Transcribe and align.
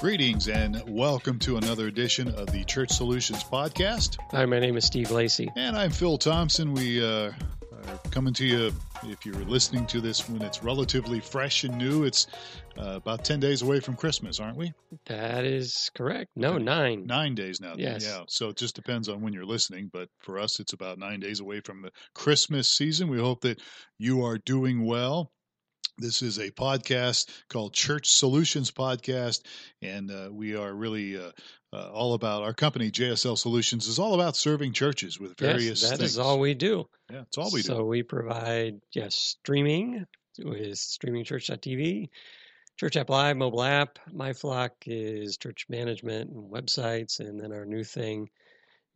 Greetings 0.00 0.46
and 0.46 0.80
welcome 0.86 1.40
to 1.40 1.56
another 1.56 1.88
edition 1.88 2.28
of 2.36 2.52
the 2.52 2.62
Church 2.62 2.92
Solutions 2.92 3.42
Podcast. 3.42 4.16
Hi, 4.30 4.46
my 4.46 4.60
name 4.60 4.76
is 4.76 4.84
Steve 4.84 5.10
Lacey. 5.10 5.50
And 5.56 5.76
I'm 5.76 5.90
Phil 5.90 6.16
Thompson. 6.16 6.72
We 6.72 7.04
uh, 7.04 7.32
are 7.72 7.98
coming 8.12 8.32
to 8.34 8.46
you, 8.46 8.72
if 9.02 9.26
you're 9.26 9.34
listening 9.46 9.86
to 9.86 10.00
this 10.00 10.28
when 10.28 10.40
it's 10.42 10.62
relatively 10.62 11.18
fresh 11.18 11.64
and 11.64 11.76
new, 11.76 12.04
it's 12.04 12.28
uh, 12.78 12.92
about 12.94 13.24
10 13.24 13.40
days 13.40 13.62
away 13.62 13.80
from 13.80 13.96
Christmas, 13.96 14.38
aren't 14.38 14.56
we? 14.56 14.72
That 15.06 15.44
is 15.44 15.90
correct. 15.96 16.30
No, 16.36 16.58
nine. 16.58 17.04
Nine 17.04 17.34
days 17.34 17.60
now. 17.60 17.74
Yes. 17.76 18.04
Yeah. 18.04 18.22
So 18.28 18.50
it 18.50 18.56
just 18.56 18.76
depends 18.76 19.08
on 19.08 19.20
when 19.20 19.32
you're 19.32 19.44
listening. 19.44 19.90
But 19.92 20.10
for 20.20 20.38
us, 20.38 20.60
it's 20.60 20.74
about 20.74 21.00
nine 21.00 21.18
days 21.18 21.40
away 21.40 21.60
from 21.60 21.82
the 21.82 21.90
Christmas 22.14 22.68
season. 22.70 23.08
We 23.08 23.18
hope 23.18 23.40
that 23.40 23.60
you 23.98 24.24
are 24.24 24.38
doing 24.38 24.84
well. 24.84 25.32
This 26.00 26.22
is 26.22 26.38
a 26.38 26.52
podcast 26.52 27.28
called 27.48 27.74
Church 27.74 28.12
Solutions 28.12 28.70
Podcast, 28.70 29.42
and 29.82 30.12
uh, 30.12 30.28
we 30.30 30.54
are 30.54 30.72
really 30.72 31.18
uh, 31.18 31.32
uh, 31.72 31.90
all 31.90 32.14
about 32.14 32.44
our 32.44 32.54
company, 32.54 32.92
JSL 32.92 33.36
Solutions, 33.36 33.88
is 33.88 33.98
all 33.98 34.14
about 34.14 34.36
serving 34.36 34.74
churches 34.74 35.18
with 35.18 35.36
various 35.36 35.82
yes, 35.82 35.90
that 35.90 35.98
things. 35.98 36.12
is 36.12 36.18
all 36.18 36.38
we 36.38 36.54
do. 36.54 36.88
Yeah, 37.10 37.22
it's 37.22 37.36
all 37.36 37.50
we 37.52 37.62
do. 37.62 37.66
So 37.66 37.84
we 37.84 38.04
provide 38.04 38.80
yes 38.92 39.16
streaming 39.16 40.06
with 40.38 40.74
streamingchurch.tv, 40.74 42.10
Church 42.78 42.96
App 42.96 43.10
Live 43.10 43.36
mobile 43.36 43.64
app. 43.64 43.98
MyFlock 44.14 44.70
is 44.86 45.36
church 45.36 45.66
management 45.68 46.30
and 46.30 46.48
websites, 46.48 47.18
and 47.18 47.40
then 47.40 47.52
our 47.52 47.66
new 47.66 47.82
thing, 47.82 48.30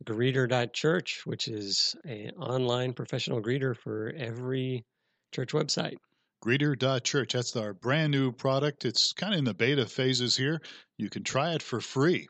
Greeter.church, 0.05 1.23
which 1.25 1.49
is 1.49 1.97
an 2.05 2.31
online 2.39 2.93
professional 2.93 3.41
greeter 3.41 3.75
for 3.75 4.13
every 4.15 4.85
church 5.33 5.51
website. 5.51 5.97
Greeter.church. 6.43 7.33
That's 7.33 7.55
our 7.55 7.73
brand 7.73 8.11
new 8.11 8.31
product. 8.31 8.85
It's 8.85 9.13
kind 9.13 9.33
of 9.33 9.39
in 9.39 9.45
the 9.45 9.53
beta 9.53 9.85
phases 9.85 10.35
here. 10.35 10.59
You 10.97 11.09
can 11.09 11.23
try 11.23 11.53
it 11.53 11.61
for 11.61 11.79
free, 11.79 12.27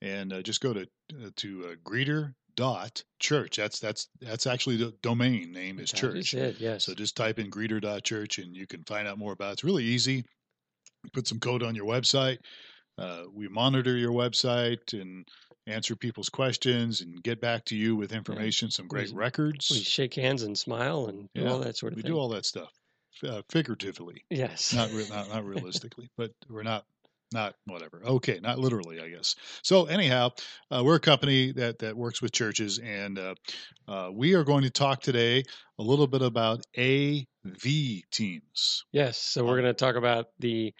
and 0.00 0.32
uh, 0.32 0.42
just 0.42 0.60
go 0.60 0.72
to 0.72 0.82
uh, 0.82 1.30
to 1.36 1.66
uh, 1.72 1.74
Greeter.church. 1.84 3.56
That's 3.56 3.80
that's 3.80 4.08
that's 4.20 4.46
actually 4.46 4.76
the 4.76 4.94
domain 5.02 5.52
name 5.52 5.78
is 5.80 5.90
That 5.90 5.96
church. 5.96 6.16
is 6.16 6.34
it, 6.34 6.56
yes. 6.60 6.84
So 6.84 6.94
just 6.94 7.16
type 7.16 7.38
in 7.38 7.50
Greeter.church, 7.50 8.38
and 8.38 8.54
you 8.56 8.66
can 8.66 8.84
find 8.84 9.08
out 9.08 9.18
more 9.18 9.32
about 9.32 9.50
it. 9.50 9.52
It's 9.54 9.64
really 9.64 9.84
easy. 9.84 10.24
Put 11.12 11.26
some 11.26 11.40
code 11.40 11.62
on 11.62 11.74
your 11.74 11.86
website. 11.86 12.38
Uh, 12.96 13.22
we 13.32 13.48
monitor 13.48 13.96
your 13.96 14.10
website 14.12 14.92
and 14.92 15.26
answer 15.68 15.94
people's 15.94 16.28
questions 16.28 17.00
and 17.00 17.22
get 17.22 17.40
back 17.40 17.64
to 17.66 17.76
you 17.76 17.94
with 17.94 18.12
information. 18.12 18.70
Some 18.70 18.88
great 18.88 19.10
We- 19.10 19.16
records. 19.16 19.68
we 19.70 19.78
shake 19.80 20.14
hands 20.14 20.42
and 20.42 20.56
smile 20.58 21.06
and 21.06 21.28
Yeah, 21.34 21.50
all 21.50 21.58
that 21.60 21.76
sort 21.76 21.92
of 21.92 21.96
thing. 21.96 22.02
we 22.04 22.08
thing. 22.08 22.12
do 22.12 22.18
all 22.18 22.28
that 22.30 22.46
stuff 22.46 22.70
uh, 23.24 23.42
figuratively 23.50 24.24
yes. 24.30 24.72
not 24.72 24.90
re- 24.92 25.08
not, 25.08 25.28
not 25.28 25.44
realistically, 25.46 26.10
but 26.16 26.32
we're 26.48 26.62
not 26.62 26.84
not 27.32 27.54
whatever. 27.66 28.02
Okay, 28.04 28.40
not 28.42 28.58
literally, 28.58 29.00
I 29.00 29.08
guess. 29.08 29.34
So 29.62 29.84
anyhow, 29.86 30.30
uh, 30.70 30.82
we're 30.84 30.96
a 30.96 31.00
company 31.00 31.52
that 31.52 31.80
that 31.80 31.96
works 31.96 32.22
with 32.22 32.32
churches, 32.32 32.78
and 32.78 33.18
uh, 33.18 33.34
uh, 33.86 34.10
we 34.12 34.34
are 34.34 34.44
going 34.44 34.64
to 34.64 34.70
talk 34.70 35.02
today 35.02 35.42
a 35.78 35.82
little 35.82 36.06
bit 36.06 36.22
about 36.22 36.64
AV 36.76 38.02
teams. 38.10 38.84
Yes, 38.92 39.18
so 39.18 39.44
we're 39.44 39.60
going 39.60 39.64
to 39.64 39.74
talk 39.74 39.96
about 39.96 40.26
the 40.38 40.74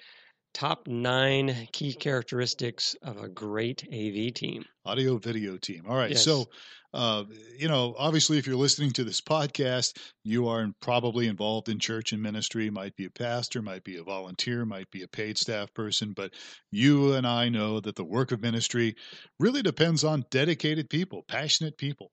top 0.55 0.88
nine 0.88 1.69
key 1.72 1.93
characteristics 1.93 2.97
of 3.03 3.19
a 3.19 3.28
great 3.28 3.84
AV 3.84 4.32
team. 4.34 4.65
audio 4.84 5.19
video 5.19 5.56
team. 5.56 5.84
All 5.88 5.97
right. 5.97 6.10
Yes. 6.10 6.25
So, 6.25 6.47
uh, 6.94 7.25
you 7.59 7.69
know, 7.69 7.94
obviously, 7.99 8.38
if 8.38 8.47
you're 8.47 8.56
listening 8.56 8.91
to 8.93 9.04
this 9.04 9.21
podcast, 9.21 9.97
you 10.25 10.49
are 10.49 10.66
probably 10.81 11.26
involved 11.26 11.69
in 11.69 11.78
church 11.78 12.12
and 12.12 12.22
ministry, 12.22 12.71
might 12.71 12.97
be 12.97 13.04
a 13.04 13.10
pastor, 13.10 13.60
might 13.60 13.84
be 13.84 13.97
a 13.97 14.03
volunteer, 14.03 14.65
might 14.65 14.91
be 14.91 15.03
a 15.03 15.09
paid 15.09 15.37
staff 15.37 15.72
person. 15.75 16.12
But 16.12 16.32
you 16.71 17.15
and 17.15 17.26
I 17.26 17.49
know 17.49 17.81
that 17.81 17.97
the 17.97 18.04
work 18.04 18.32
of 18.32 18.41
ministry 18.41 18.97
really 19.38 19.62
depends 19.62 20.03
on 20.03 20.25
dedicated 20.31 20.88
people, 20.88 21.25
passionate 21.28 21.76
people 21.76 22.10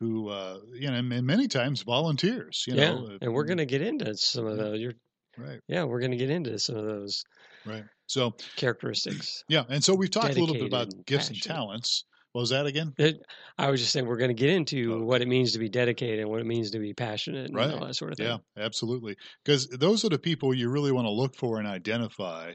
who, 0.00 0.28
uh, 0.28 0.58
you 0.72 0.90
know, 0.90 0.96
and 0.96 1.26
many 1.26 1.46
times 1.46 1.82
volunteers, 1.82 2.64
you 2.66 2.74
yeah, 2.74 2.94
know. 2.94 3.06
uh, 3.06 3.18
and 3.20 3.32
we're 3.32 3.44
going 3.44 3.58
to 3.58 3.66
get 3.66 3.82
into 3.82 4.16
some 4.16 4.46
of 4.46 4.56
those. 4.56 4.80
You're, 4.80 4.94
Right, 5.36 5.60
yeah, 5.66 5.82
we're 5.82 5.98
going 5.98 6.12
to 6.12 6.16
get 6.16 6.30
into 6.30 6.58
some 6.58 6.76
of 6.76 6.84
those 6.84 7.24
right. 7.66 7.84
So, 8.06 8.36
characteristics. 8.56 9.42
yeah. 9.48 9.64
And 9.68 9.82
so 9.82 9.94
we've 9.94 10.10
talked 10.10 10.36
a 10.36 10.38
little 10.38 10.54
bit 10.54 10.66
about 10.66 10.92
gifts 11.06 11.28
and 11.28 11.42
talents. 11.42 12.04
What 12.34 12.40
was 12.40 12.50
that 12.50 12.66
again? 12.66 12.92
It, 12.98 13.22
I 13.56 13.70
was 13.70 13.80
just 13.80 13.92
saying 13.92 14.06
we're 14.06 14.16
going 14.16 14.30
to 14.30 14.34
get 14.34 14.50
into 14.50 14.94
Oh. 14.94 15.04
what 15.04 15.22
it 15.22 15.28
means 15.28 15.52
to 15.52 15.60
be 15.60 15.68
dedicated 15.68 16.18
and 16.18 16.28
what 16.28 16.40
it 16.40 16.46
means 16.46 16.72
to 16.72 16.80
be 16.80 16.92
passionate 16.92 17.46
and 17.46 17.54
Right. 17.54 17.70
all 17.72 17.86
that 17.86 17.94
sort 17.94 18.10
of 18.10 18.18
thing. 18.18 18.26
Yeah, 18.26 18.38
absolutely. 18.56 19.14
Because 19.44 19.68
those 19.68 20.04
are 20.04 20.08
the 20.08 20.18
people 20.18 20.52
you 20.52 20.68
really 20.68 20.90
want 20.90 21.06
to 21.06 21.12
look 21.12 21.36
for 21.36 21.60
and 21.60 21.68
identify 21.68 22.54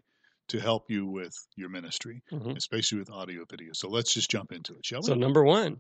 to 0.50 0.60
help 0.60 0.90
you 0.90 1.06
with 1.08 1.32
your 1.56 1.70
ministry, 1.70 2.22
Mhm. 2.30 2.58
especially 2.58 3.00
with 3.00 3.10
audio 3.10 3.46
video. 3.50 3.70
So 3.72 3.88
let's 3.88 4.14
just 4.14 4.30
jump 4.30 4.52
into 4.52 4.74
it, 4.76 4.86
shall 4.86 5.00
we? 5.00 5.06
So 5.08 5.14
number 5.14 5.46
one 5.46 5.80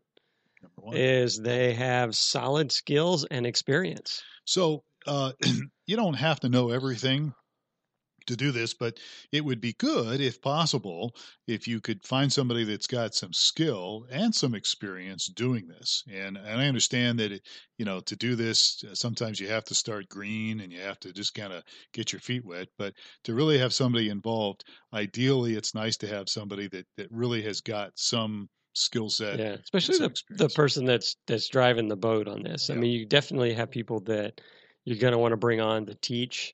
Number 0.62 0.82
one. 0.82 0.96
is 0.96 1.36
they 1.38 1.74
have 1.74 2.16
solid 2.16 2.72
skills 2.72 3.26
and 3.26 3.46
experience. 3.46 4.24
So 4.46 4.86
uh, 5.08 5.34
you 5.88 5.98
don't 5.98 6.14
have 6.14 6.40
to 6.40 6.48
know 6.48 6.70
everything 6.70 7.34
to 8.30 8.36
do 8.36 8.52
this, 8.52 8.74
but 8.74 9.00
it 9.32 9.44
would 9.44 9.60
be 9.60 9.74
good, 9.74 10.22
if 10.22 10.42
possible, 10.42 11.16
if 11.48 11.68
you 11.68 11.82
could 11.82 12.06
find 12.06 12.32
somebody 12.32 12.64
that's 12.64 12.88
got 12.88 13.16
some 13.16 13.34
skill 13.34 14.06
and 14.12 14.34
some 14.34 14.54
experience 14.56 15.28
doing 15.28 15.68
this. 15.68 16.04
And 16.12 16.38
and 16.38 16.62
I 16.62 16.68
understand 16.68 17.20
that 17.20 17.32
it, 17.32 17.42
you 17.78 17.86
know 17.86 18.00
to 18.02 18.16
do 18.16 18.36
this, 18.36 18.84
uh, 18.90 18.94
sometimes 18.94 19.40
you 19.40 19.48
have 19.48 19.66
to 19.66 19.76
start 19.76 20.08
green 20.10 20.62
and 20.62 20.72
you 20.72 20.80
have 20.80 21.00
to 21.02 21.12
just 21.12 21.34
kind 21.34 21.52
of 21.52 21.64
get 21.92 22.14
your 22.14 22.22
feet 22.22 22.46
wet. 22.46 22.68
But 22.78 22.94
to 23.24 23.34
really 23.34 23.58
have 23.58 23.74
somebody 23.74 24.10
involved, 24.10 24.64
ideally, 24.94 25.56
it's 25.56 25.76
nice 25.76 25.98
to 25.98 26.08
have 26.08 26.30
somebody 26.30 26.68
that 26.70 26.86
that 26.98 27.12
really 27.12 27.42
has 27.42 27.62
got 27.62 27.92
some 27.96 28.48
skill 28.74 29.10
set. 29.10 29.40
Yeah, 29.40 29.58
especially 29.64 29.98
the, 29.98 30.14
the 30.30 30.50
person 30.50 30.86
that's 30.86 31.16
that's 31.26 31.50
driving 31.50 31.88
the 31.88 31.98
boat 31.98 32.28
on 32.28 32.44
this. 32.44 32.70
I 32.70 32.76
mean, 32.76 32.92
you 32.92 33.08
definitely 33.08 33.54
have 33.56 33.72
people 33.72 34.02
that 34.02 34.40
you're 34.86 35.00
going 35.00 35.14
to 35.14 35.20
want 35.20 35.34
to 35.34 35.38
bring 35.38 35.62
on 35.62 35.88
to 35.88 35.96
teach 35.96 36.54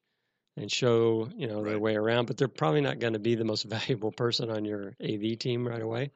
and 0.58 0.72
show, 0.72 1.30
you 1.36 1.48
know, 1.48 1.64
their 1.64 1.80
way 1.80 1.96
around, 1.96 2.28
but 2.28 2.38
they're 2.38 2.48
probably 2.48 2.82
not 2.82 3.00
going 3.00 3.14
to 3.14 3.20
be 3.20 3.36
the 3.36 3.44
most 3.44 3.64
valuable 3.70 4.12
person 4.12 4.50
on 4.50 4.66
your 4.66 4.96
AV 5.04 5.38
team 5.40 5.68
right 5.68 5.82
away. 5.82 6.12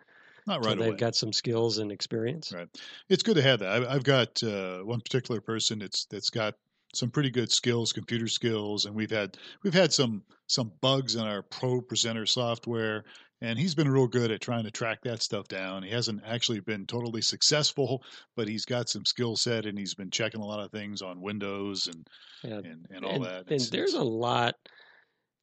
Not 0.48 0.64
so 0.64 0.70
right 0.70 0.78
they've 0.80 0.88
away. 0.90 0.98
got 0.98 1.16
some 1.16 1.34
skills 1.34 1.78
and 1.78 1.92
experience. 1.92 2.54
Right. 2.54 2.70
It's 3.10 3.24
good 3.24 3.36
to 3.36 3.42
have 3.42 3.60
that. 3.60 3.84
I, 3.84 3.94
I've 3.94 4.04
got 4.04 4.42
uh, 4.42 4.80
one 4.80 5.02
particular 5.02 5.42
person 5.42 5.80
that's 5.80 6.06
that's 6.06 6.30
got 6.30 6.56
some 6.94 7.12
pretty 7.12 7.30
good 7.30 7.52
skills, 7.52 7.94
computer 7.94 8.28
skills, 8.28 8.86
and 8.86 8.96
we've 8.96 9.12
had 9.12 9.38
we've 9.64 9.74
had 9.74 9.94
some 9.94 10.24
some 10.48 10.72
bugs 10.82 11.16
in 11.16 11.22
our 11.22 11.44
Pro 11.44 11.82
Presenter 11.82 12.26
software, 12.26 13.04
and 13.42 13.58
he's 13.58 13.76
been 13.76 13.90
real 13.90 14.08
good 14.08 14.32
at 14.32 14.42
trying 14.42 14.64
to 14.66 14.72
track 14.72 15.00
that 15.04 15.22
stuff 15.22 15.48
down. 15.48 15.84
He 15.84 15.90
hasn't 15.92 16.22
actually 16.26 16.60
been 16.60 16.86
totally 16.86 17.22
successful, 17.22 18.04
but 18.36 18.48
he's 18.48 18.66
got 18.66 18.90
some 18.90 19.06
skill 19.06 19.36
set, 19.36 19.66
and 19.66 19.78
he's 19.78 19.96
been 19.96 20.12
checking 20.12 20.42
a 20.42 20.46
lot 20.46 20.60
of 20.60 20.72
things 20.72 21.02
on 21.02 21.22
Windows 21.22 21.88
and 21.88 22.08
Yeah. 22.44 22.58
and, 22.70 22.86
and 22.90 23.06
all 23.06 23.16
and, 23.16 23.24
that. 23.26 23.40
and 23.42 23.52
It's- 23.52 23.70
there's 23.70 23.94
it's- 23.94 24.02
a 24.02 24.06
lot 24.08 24.56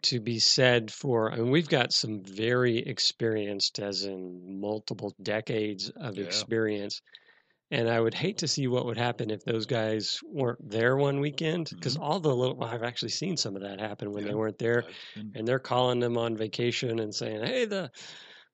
to 0.03 0.21
be 0.21 0.39
said 0.39 0.91
for. 0.93 1.33
I 1.33 1.37
mean, 1.37 1.51
we've 1.51 1.69
got 1.69 1.93
some 1.93 2.23
very 2.23 2.79
experienced, 2.79 3.81
as 3.81 4.05
in 4.05 4.61
multiple 4.61 5.15
decades 5.23 5.91
of 5.91 6.17
Yeah. 6.19 6.25
experience. 6.25 7.01
And 7.73 7.89
I 7.89 8.01
would 8.01 8.15
hate 8.15 8.39
to 8.39 8.49
see 8.49 8.69
what 8.69 8.87
would 8.87 8.97
happen 8.97 9.31
if 9.31 9.45
those 9.45 9.67
guys 9.67 10.21
weren't 10.25 10.71
there 10.71 10.97
one 10.97 11.19
weekend, 11.19 11.71
because 11.75 11.97
all 11.97 12.21
the 12.21 12.35
little, 12.35 12.55
well, 12.55 12.69
I've 12.69 12.85
actually 12.85 13.09
seen 13.09 13.37
some 13.37 13.57
of 13.57 13.63
that 13.63 13.81
happen 13.81 14.13
when 14.13 14.19
Mm-hmm. 14.23 14.27
Yeah. 14.27 14.31
they 14.33 14.37
weren't 14.37 14.59
there, 14.59 14.85
and 15.35 15.49
they're 15.49 15.59
calling 15.59 15.99
them 15.99 16.17
on 16.17 16.37
vacation 16.37 17.01
and 17.01 17.13
saying, 17.13 17.45
"Hey, 17.45 17.65
the, 17.65 17.91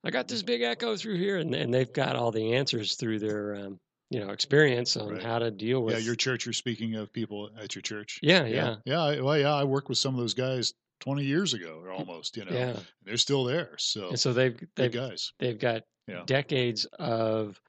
I 0.02 0.10
got 0.10 0.28
this 0.28 0.42
big 0.42 0.62
echo 0.62 0.96
through 0.96 1.18
here," 1.18 1.36
and 1.36 1.54
and 1.54 1.72
they've 1.74 1.92
got 1.92 2.16
all 2.16 2.30
the 2.30 2.54
answers 2.54 2.94
through 2.96 3.18
their, 3.18 3.54
um, 3.56 3.78
you 4.08 4.18
know, 4.20 4.30
experience 4.30 4.96
on 4.96 5.10
Right. 5.12 5.22
how 5.22 5.38
to 5.40 5.50
deal 5.50 5.82
with. 5.82 5.94
yeah, 5.94 6.00
your 6.00 6.14
church. 6.16 6.46
You're 6.46 6.52
speaking 6.54 6.94
of 6.94 7.12
people 7.12 7.50
at 7.60 7.74
your 7.74 7.82
church. 7.82 8.18
yeah, 8.22 8.44
yeah, 8.46 8.54
yeah, 8.54 8.76
yeah. 8.86 9.02
I, 9.02 9.20
well, 9.20 9.38
yeah, 9.38 9.52
I 9.54 9.64
worked 9.64 9.90
with 9.90 9.98
some 9.98 10.14
of 10.14 10.20
those 10.20 10.34
guys 10.34 10.72
20 11.00 11.22
years 11.24 11.52
ago, 11.52 11.84
almost. 11.92 12.36
You 12.38 12.46
know, 12.46 12.52
yeah. 12.52 12.76
they're 13.04 13.16
still 13.18 13.44
there. 13.44 13.74
So, 13.78 14.08
And 14.08 14.18
so 14.18 14.32
they've 14.32 14.58
they've 14.74 14.90
guys. 14.90 15.32
they've 15.38 15.58
got 15.58 15.82
Yeah. 16.08 16.22
decades 16.26 16.86
of 16.98 17.60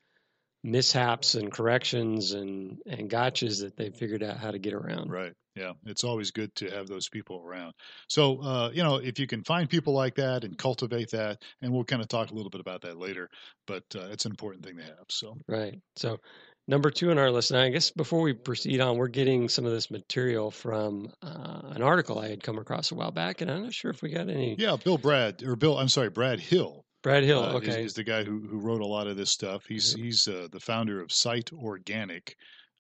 mishaps 0.64 1.36
and 1.36 1.52
corrections 1.52 2.32
and 2.34 2.80
and 2.88 3.10
gotchas 3.10 3.62
that 3.62 3.76
they 3.76 3.90
figured 3.90 4.24
out 4.24 4.38
how 4.38 4.52
to 4.52 4.60
get 4.60 4.74
around. 4.74 5.12
Right. 5.12 5.34
Yeah. 5.56 5.74
It's 5.86 6.04
always 6.04 6.32
good 6.32 6.54
to 6.56 6.70
have 6.72 6.88
those 6.88 7.10
people 7.10 7.44
around. 7.46 7.74
So, 8.10 8.42
uh, 8.42 8.72
you 8.74 8.82
know, 8.82 8.96
if 8.96 9.20
you 9.20 9.28
can 9.28 9.44
find 9.44 9.70
people 9.70 9.94
like 9.94 10.16
that 10.16 10.44
and 10.44 10.58
cultivate 10.58 11.12
that, 11.12 11.44
and 11.62 11.72
we'll 11.72 11.84
kind 11.84 12.02
of 12.02 12.08
talk 12.08 12.32
a 12.32 12.34
little 12.34 12.50
bit 12.50 12.62
about 12.62 12.82
that 12.82 12.98
later, 12.98 13.30
but 13.68 13.84
uh, 13.96 14.08
it's 14.10 14.26
an 14.26 14.32
important 14.32 14.66
thing 14.66 14.78
to 14.78 14.84
have. 14.84 15.06
So, 15.10 15.38
Right. 15.48 15.80
So 15.96 16.18
Number 16.66 16.90
two 16.90 17.12
on 17.12 17.18
our 17.18 17.30
list, 17.30 17.52
and 17.52 17.60
I 17.60 17.70
guess 17.70 17.92
before 17.92 18.22
we 18.22 18.32
proceed 18.32 18.80
on, 18.80 18.98
we're 18.98 19.10
getting 19.10 19.50
some 19.50 19.66
of 19.66 19.74
this 19.74 19.92
material 19.92 20.50
from 20.50 21.12
uh, 21.22 21.62
an 21.72 21.82
article 21.82 22.20
I 22.20 22.30
had 22.30 22.42
come 22.42 22.58
across 22.58 22.92
a 22.92 22.96
while 22.96 23.12
back, 23.12 23.42
and 23.42 23.52
I'm 23.52 23.64
not 23.64 23.74
sure 23.74 23.92
if 23.92 24.02
we 24.02 24.10
got 24.10 24.30
any. 24.30 24.56
Yeah, 24.58 24.78
Bill 24.82 24.98
Brad 24.98 25.44
or 25.44 25.58
Bill, 25.58 25.78
I'm 25.78 25.90
sorry, 25.90 26.10
Brad 26.10 26.40
Hill. 26.40 26.86
Brad 27.04 27.24
Hill, 27.24 27.44
uh, 27.44 27.54
okay, 27.56 27.82
is, 27.82 27.88
is 27.88 27.94
the 27.94 28.04
guy 28.04 28.24
who 28.24 28.40
who 28.40 28.60
wrote 28.60 28.82
a 28.82 28.86
lot 28.86 29.08
of 29.08 29.18
this 29.18 29.30
stuff. 29.30 29.66
He's 29.68 29.94
he's 29.94 30.28
uh, 30.28 30.48
the 30.52 30.60
founder 30.60 31.02
of 31.02 31.12
Site 31.12 31.52
Organic, 31.54 32.36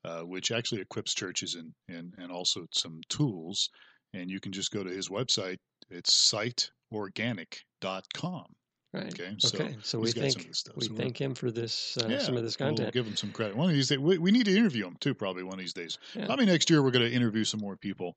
uh, 0.06 0.22
which 0.22 0.52
actually 0.52 0.82
equips 0.82 1.14
churches 1.14 1.56
and 1.56 1.74
and 1.90 2.14
and 2.18 2.32
also 2.32 2.66
some 2.72 3.02
tools. 3.10 3.70
And 4.14 4.32
you 4.32 4.40
can 4.40 4.52
just 4.52 4.72
go 4.72 4.84
to 4.84 4.90
his 4.90 5.10
website. 5.10 5.58
It's 5.90 6.32
siteorganic.com. 6.32 8.46
right. 8.94 9.08
Okay, 9.08 9.36
so 9.40 9.58
okay, 9.58 9.76
so 9.82 10.00
we 10.00 10.06
he's 10.06 10.14
got 10.14 10.32
some 10.32 10.42
thank 10.44 10.56
stuff. 10.56 10.76
we 10.78 10.86
So 10.86 10.94
thank 10.94 11.20
him 11.20 11.36
for 11.36 11.52
this 11.52 11.98
uh, 11.98 12.08
yeah, 12.08 12.20
some 12.20 12.38
of 12.38 12.44
this 12.44 12.56
content. 12.56 12.80
we'll 12.80 12.92
give 12.92 13.08
him 13.08 13.18
some 13.18 13.32
credit. 13.32 13.58
One 13.58 13.70
of 13.70 13.76
these 13.76 13.90
days, 13.90 14.00
we, 14.00 14.20
we 14.20 14.32
need 14.32 14.46
to 14.46 14.56
interview 14.56 14.88
him 14.88 14.96
too. 15.02 15.14
Probably 15.14 15.44
one 15.44 15.56
of 15.56 15.60
these 15.60 15.74
days. 15.74 15.98
Yeah. 16.14 16.28
Probably 16.28 16.46
next 16.46 16.70
year, 16.70 16.82
we're 16.82 16.92
going 16.92 17.10
to 17.10 17.12
interview 17.12 17.44
some 17.44 17.60
more 17.60 17.76
people, 17.76 18.16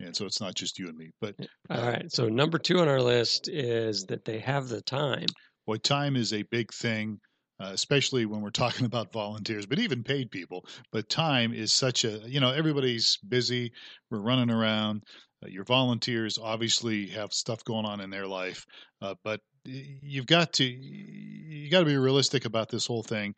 and 0.00 0.14
so 0.14 0.26
it's 0.26 0.40
not 0.40 0.54
just 0.54 0.78
you 0.78 0.88
and 0.88 0.96
me. 0.96 1.10
But 1.20 1.34
All 1.70 1.82
right, 1.82 2.10
so 2.10 2.28
number 2.28 2.58
two 2.58 2.78
on 2.80 2.88
our 2.88 3.00
list 3.00 3.48
is 3.48 4.04
that 4.04 4.24
they 4.24 4.38
have 4.40 4.68
the 4.68 4.80
time. 4.82 5.26
boy, 5.66 5.76
time 5.76 6.16
is 6.16 6.32
a 6.32 6.42
big 6.42 6.72
thing, 6.72 7.18
uh, 7.60 7.70
especially 7.72 8.26
when 8.26 8.40
we're 8.40 8.50
talking 8.50 8.86
about 8.86 9.12
volunteers, 9.12 9.66
but 9.66 9.78
even 9.78 10.04
paid 10.04 10.30
people. 10.30 10.64
But 10.92 11.08
time 11.08 11.52
is 11.52 11.72
such 11.72 12.04
a 12.04 12.20
you 12.26 12.40
know 12.40 12.50
everybody's 12.50 13.18
busy. 13.28 13.72
We're 14.10 14.20
running 14.20 14.50
around. 14.50 15.04
Uh, 15.42 15.48
your 15.48 15.64
volunteers 15.64 16.38
obviously 16.38 17.06
have 17.08 17.32
stuff 17.32 17.62
going 17.64 17.86
on 17.86 18.00
in 18.00 18.10
their 18.10 18.26
life, 18.26 18.64
uh, 19.02 19.14
but 19.22 19.40
you've 19.64 20.26
got 20.26 20.52
to 20.54 20.64
you 20.64 21.70
got 21.70 21.80
to 21.80 21.86
be 21.86 21.96
realistic 21.96 22.44
about 22.44 22.68
this 22.68 22.86
whole 22.86 23.02
thing. 23.02 23.34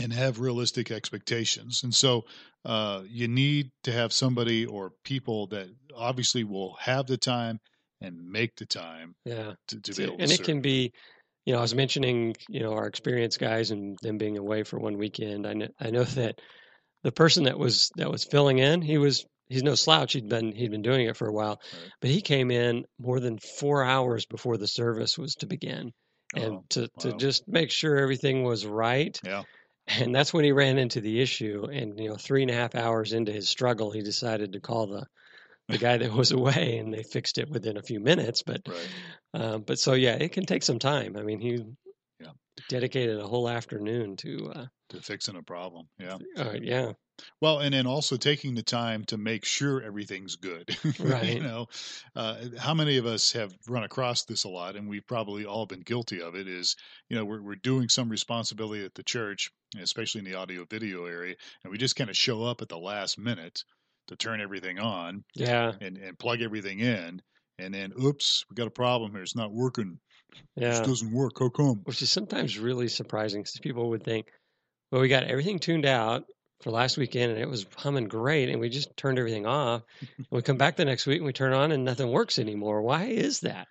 And 0.00 0.12
have 0.12 0.38
realistic 0.38 0.92
expectations. 0.92 1.82
And 1.82 1.92
so 1.92 2.22
uh, 2.64 3.02
you 3.08 3.26
need 3.26 3.70
to 3.82 3.92
have 3.92 4.12
somebody 4.12 4.64
or 4.64 4.92
people 5.04 5.48
that 5.48 5.68
obviously 5.94 6.44
will 6.44 6.74
have 6.76 7.06
the 7.06 7.16
time 7.16 7.58
and 8.00 8.24
make 8.30 8.54
the 8.56 8.66
time 8.66 9.16
Yeah, 9.24 9.54
to, 9.68 9.80
to 9.80 9.94
be 9.94 10.04
able 10.04 10.18
to 10.18 10.22
and 10.22 10.32
it 10.32 10.44
can 10.44 10.60
be, 10.60 10.92
you 11.44 11.52
know, 11.52 11.58
I 11.58 11.62
was 11.62 11.74
mentioning, 11.74 12.34
you 12.48 12.60
know, 12.60 12.72
our 12.74 12.86
experienced 12.86 13.40
guys 13.40 13.70
and 13.70 13.98
them 14.02 14.18
being 14.18 14.38
away 14.38 14.62
for 14.62 14.78
one 14.78 14.96
weekend. 14.98 15.46
I 15.46 15.54
know, 15.54 15.68
I 15.80 15.90
know 15.90 16.04
that 16.04 16.40
the 17.02 17.12
person 17.12 17.44
that 17.44 17.58
was 17.58 17.90
that 17.96 18.10
was 18.10 18.24
filling 18.24 18.58
in, 18.58 18.82
he 18.82 18.98
was 18.98 19.24
he's 19.48 19.62
no 19.62 19.74
slouch. 19.74 20.14
He'd 20.14 20.28
been 20.28 20.52
he'd 20.54 20.70
been 20.70 20.82
doing 20.82 21.06
it 21.06 21.16
for 21.16 21.28
a 21.28 21.32
while, 21.32 21.60
Right. 21.72 21.90
but 22.00 22.10
he 22.10 22.22
came 22.22 22.50
in 22.50 22.84
more 22.98 23.20
than 23.20 23.38
four 23.58 23.84
hours 23.84 24.26
before 24.26 24.56
the 24.58 24.68
service 24.68 25.18
was 25.18 25.34
to 25.36 25.46
begin, 25.46 25.92
and 26.34 26.54
Oh, 26.54 26.64
to 26.70 26.88
to 27.00 27.12
just 27.14 27.44
make 27.48 27.70
sure 27.70 27.96
everything 27.96 28.42
was 28.44 28.66
right. 28.66 29.20
Yeah. 29.24 29.44
And 29.88 30.14
that's 30.14 30.32
when 30.34 30.44
he 30.44 30.52
ran 30.52 30.78
into 30.78 31.00
the 31.00 31.20
issue. 31.20 31.66
And 31.72 31.98
you 31.98 32.08
know, 32.10 32.16
three 32.16 32.42
and 32.42 32.50
a 32.50 32.54
half 32.54 32.74
hours 32.74 33.12
into 33.12 33.32
his 33.32 33.48
struggle, 33.48 33.90
he 33.90 34.02
decided 34.02 34.52
to 34.52 34.60
call 34.60 34.86
the 34.86 35.06
the 35.68 35.78
guy 35.78 35.96
that 35.98 36.12
was 36.12 36.32
away, 36.32 36.78
and 36.78 36.92
they 36.92 37.02
fixed 37.02 37.38
it 37.38 37.48
within 37.50 37.76
a 37.76 37.82
few 37.82 38.00
minutes. 38.00 38.42
But 38.42 38.68
Right. 38.68 38.88
um, 39.34 39.62
but 39.62 39.78
so 39.78 39.94
yeah, 39.94 40.14
it 40.14 40.32
can 40.32 40.46
take 40.46 40.62
some 40.62 40.78
time. 40.78 41.16
I 41.16 41.22
mean, 41.22 41.40
he 41.40 41.64
Yeah. 42.20 42.32
dedicated 42.68 43.18
a 43.18 43.26
whole 43.26 43.48
afternoon 43.48 44.16
to. 44.18 44.52
Uh, 44.54 44.66
To 44.90 45.02
fixing 45.02 45.36
a 45.36 45.42
problem. 45.42 45.86
Yeah. 45.98 46.16
uh, 46.36 46.54
yeah, 46.62 46.92
Well, 47.42 47.58
and 47.58 47.74
then 47.74 47.86
also 47.86 48.16
taking 48.16 48.54
the 48.54 48.62
time 48.62 49.04
to 49.06 49.18
make 49.18 49.44
sure 49.44 49.82
everything's 49.82 50.36
good. 50.36 50.74
Right. 50.98 51.34
you 51.34 51.42
know, 51.42 51.66
uh, 52.16 52.36
how 52.58 52.72
many 52.72 52.96
of 52.96 53.04
us 53.04 53.32
have 53.32 53.52
run 53.68 53.84
across 53.84 54.24
this 54.24 54.44
a 54.44 54.48
lot, 54.48 54.76
and 54.76 54.88
we've 54.88 55.06
probably 55.06 55.44
all 55.44 55.66
been 55.66 55.82
guilty 55.82 56.22
of 56.22 56.34
it. 56.34 56.48
Is 56.48 56.74
you 57.10 57.16
know 57.16 57.24
we're 57.26 57.42
we're 57.42 57.56
doing 57.56 57.88
some 57.90 58.08
responsibility 58.08 58.82
at 58.84 58.94
the 58.94 59.02
church, 59.02 59.50
especially 59.78 60.20
in 60.20 60.24
the 60.24 60.36
audio 60.36 60.64
video 60.64 61.04
area, 61.04 61.34
and 61.64 61.70
we 61.70 61.76
just 61.76 61.96
kind 61.96 62.08
of 62.08 62.16
show 62.16 62.42
up 62.44 62.62
at 62.62 62.68
the 62.70 62.78
last 62.78 63.18
minute 63.18 63.64
to 64.06 64.16
turn 64.16 64.40
everything 64.40 64.78
on 64.78 65.22
yeah, 65.34 65.72
and 65.82 65.98
and 65.98 66.18
plug 66.18 66.40
everything 66.40 66.80
in, 66.80 67.20
and 67.58 67.74
then 67.74 67.92
oops, 68.02 68.44
we 68.48 68.54
got 68.54 68.66
a 68.66 68.70
problem 68.70 69.12
here. 69.12 69.22
It's 69.22 69.36
not 69.36 69.52
working. 69.52 69.98
yeah. 70.56 70.80
It 70.80 70.86
doesn't 70.86 71.12
work. 71.12 71.32
How 71.38 71.50
come? 71.50 71.82
Which 71.84 72.00
is 72.00 72.10
sometimes 72.10 72.58
really 72.58 72.88
surprising 72.88 73.42
because 73.42 73.58
people 73.60 73.90
would 73.90 74.02
think, 74.02 74.28
well, 74.90 75.00
we 75.00 75.08
got 75.08 75.24
everything 75.24 75.58
tuned 75.58 75.86
out 75.86 76.24
for 76.60 76.70
last 76.72 76.96
weekend 76.96 77.30
and 77.30 77.40
it 77.40 77.48
was 77.48 77.66
humming 77.76 78.08
great, 78.08 78.48
and 78.48 78.60
we 78.60 78.68
just 78.68 78.96
turned 78.96 79.18
everything 79.18 79.46
off. 79.46 79.82
we 80.30 80.42
come 80.42 80.56
back 80.56 80.76
the 80.76 80.84
next 80.84 81.06
week 81.06 81.18
and 81.18 81.26
we 81.26 81.32
turn 81.32 81.52
on 81.52 81.70
and 81.72 81.84
nothing 81.84 82.10
works 82.10 82.38
anymore. 82.38 82.82
Why 82.82 83.04
is 83.04 83.40
that? 83.40 83.68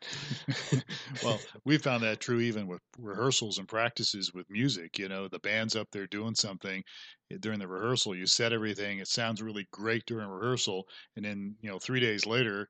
well, 1.24 1.40
we 1.66 1.78
found 1.78 2.04
that 2.04 2.20
true 2.20 2.40
even 2.40 2.68
with 2.68 2.82
rehearsals 2.98 3.58
and 3.58 3.68
practices 3.68 4.34
with 4.34 4.50
music. 4.50 4.98
You 5.00 5.10
know, 5.10 5.28
the 5.28 5.40
band's 5.40 5.76
up 5.76 5.90
there 5.92 6.08
doing 6.08 6.36
something 6.36 6.84
eh, 7.32 7.38
during 7.40 7.60
the 7.60 7.68
rehearsal. 7.68 8.16
You 8.16 8.26
set 8.26 8.54
everything. 8.54 9.00
It 9.00 9.08
sounds 9.08 9.42
really 9.42 9.68
great 9.72 10.06
during 10.06 10.30
rehearsal, 10.30 10.88
and 11.16 11.26
then 11.26 11.56
you 11.62 11.70
know, 11.70 11.80
three 11.80 12.00
days 12.00 12.26
later, 12.26 12.70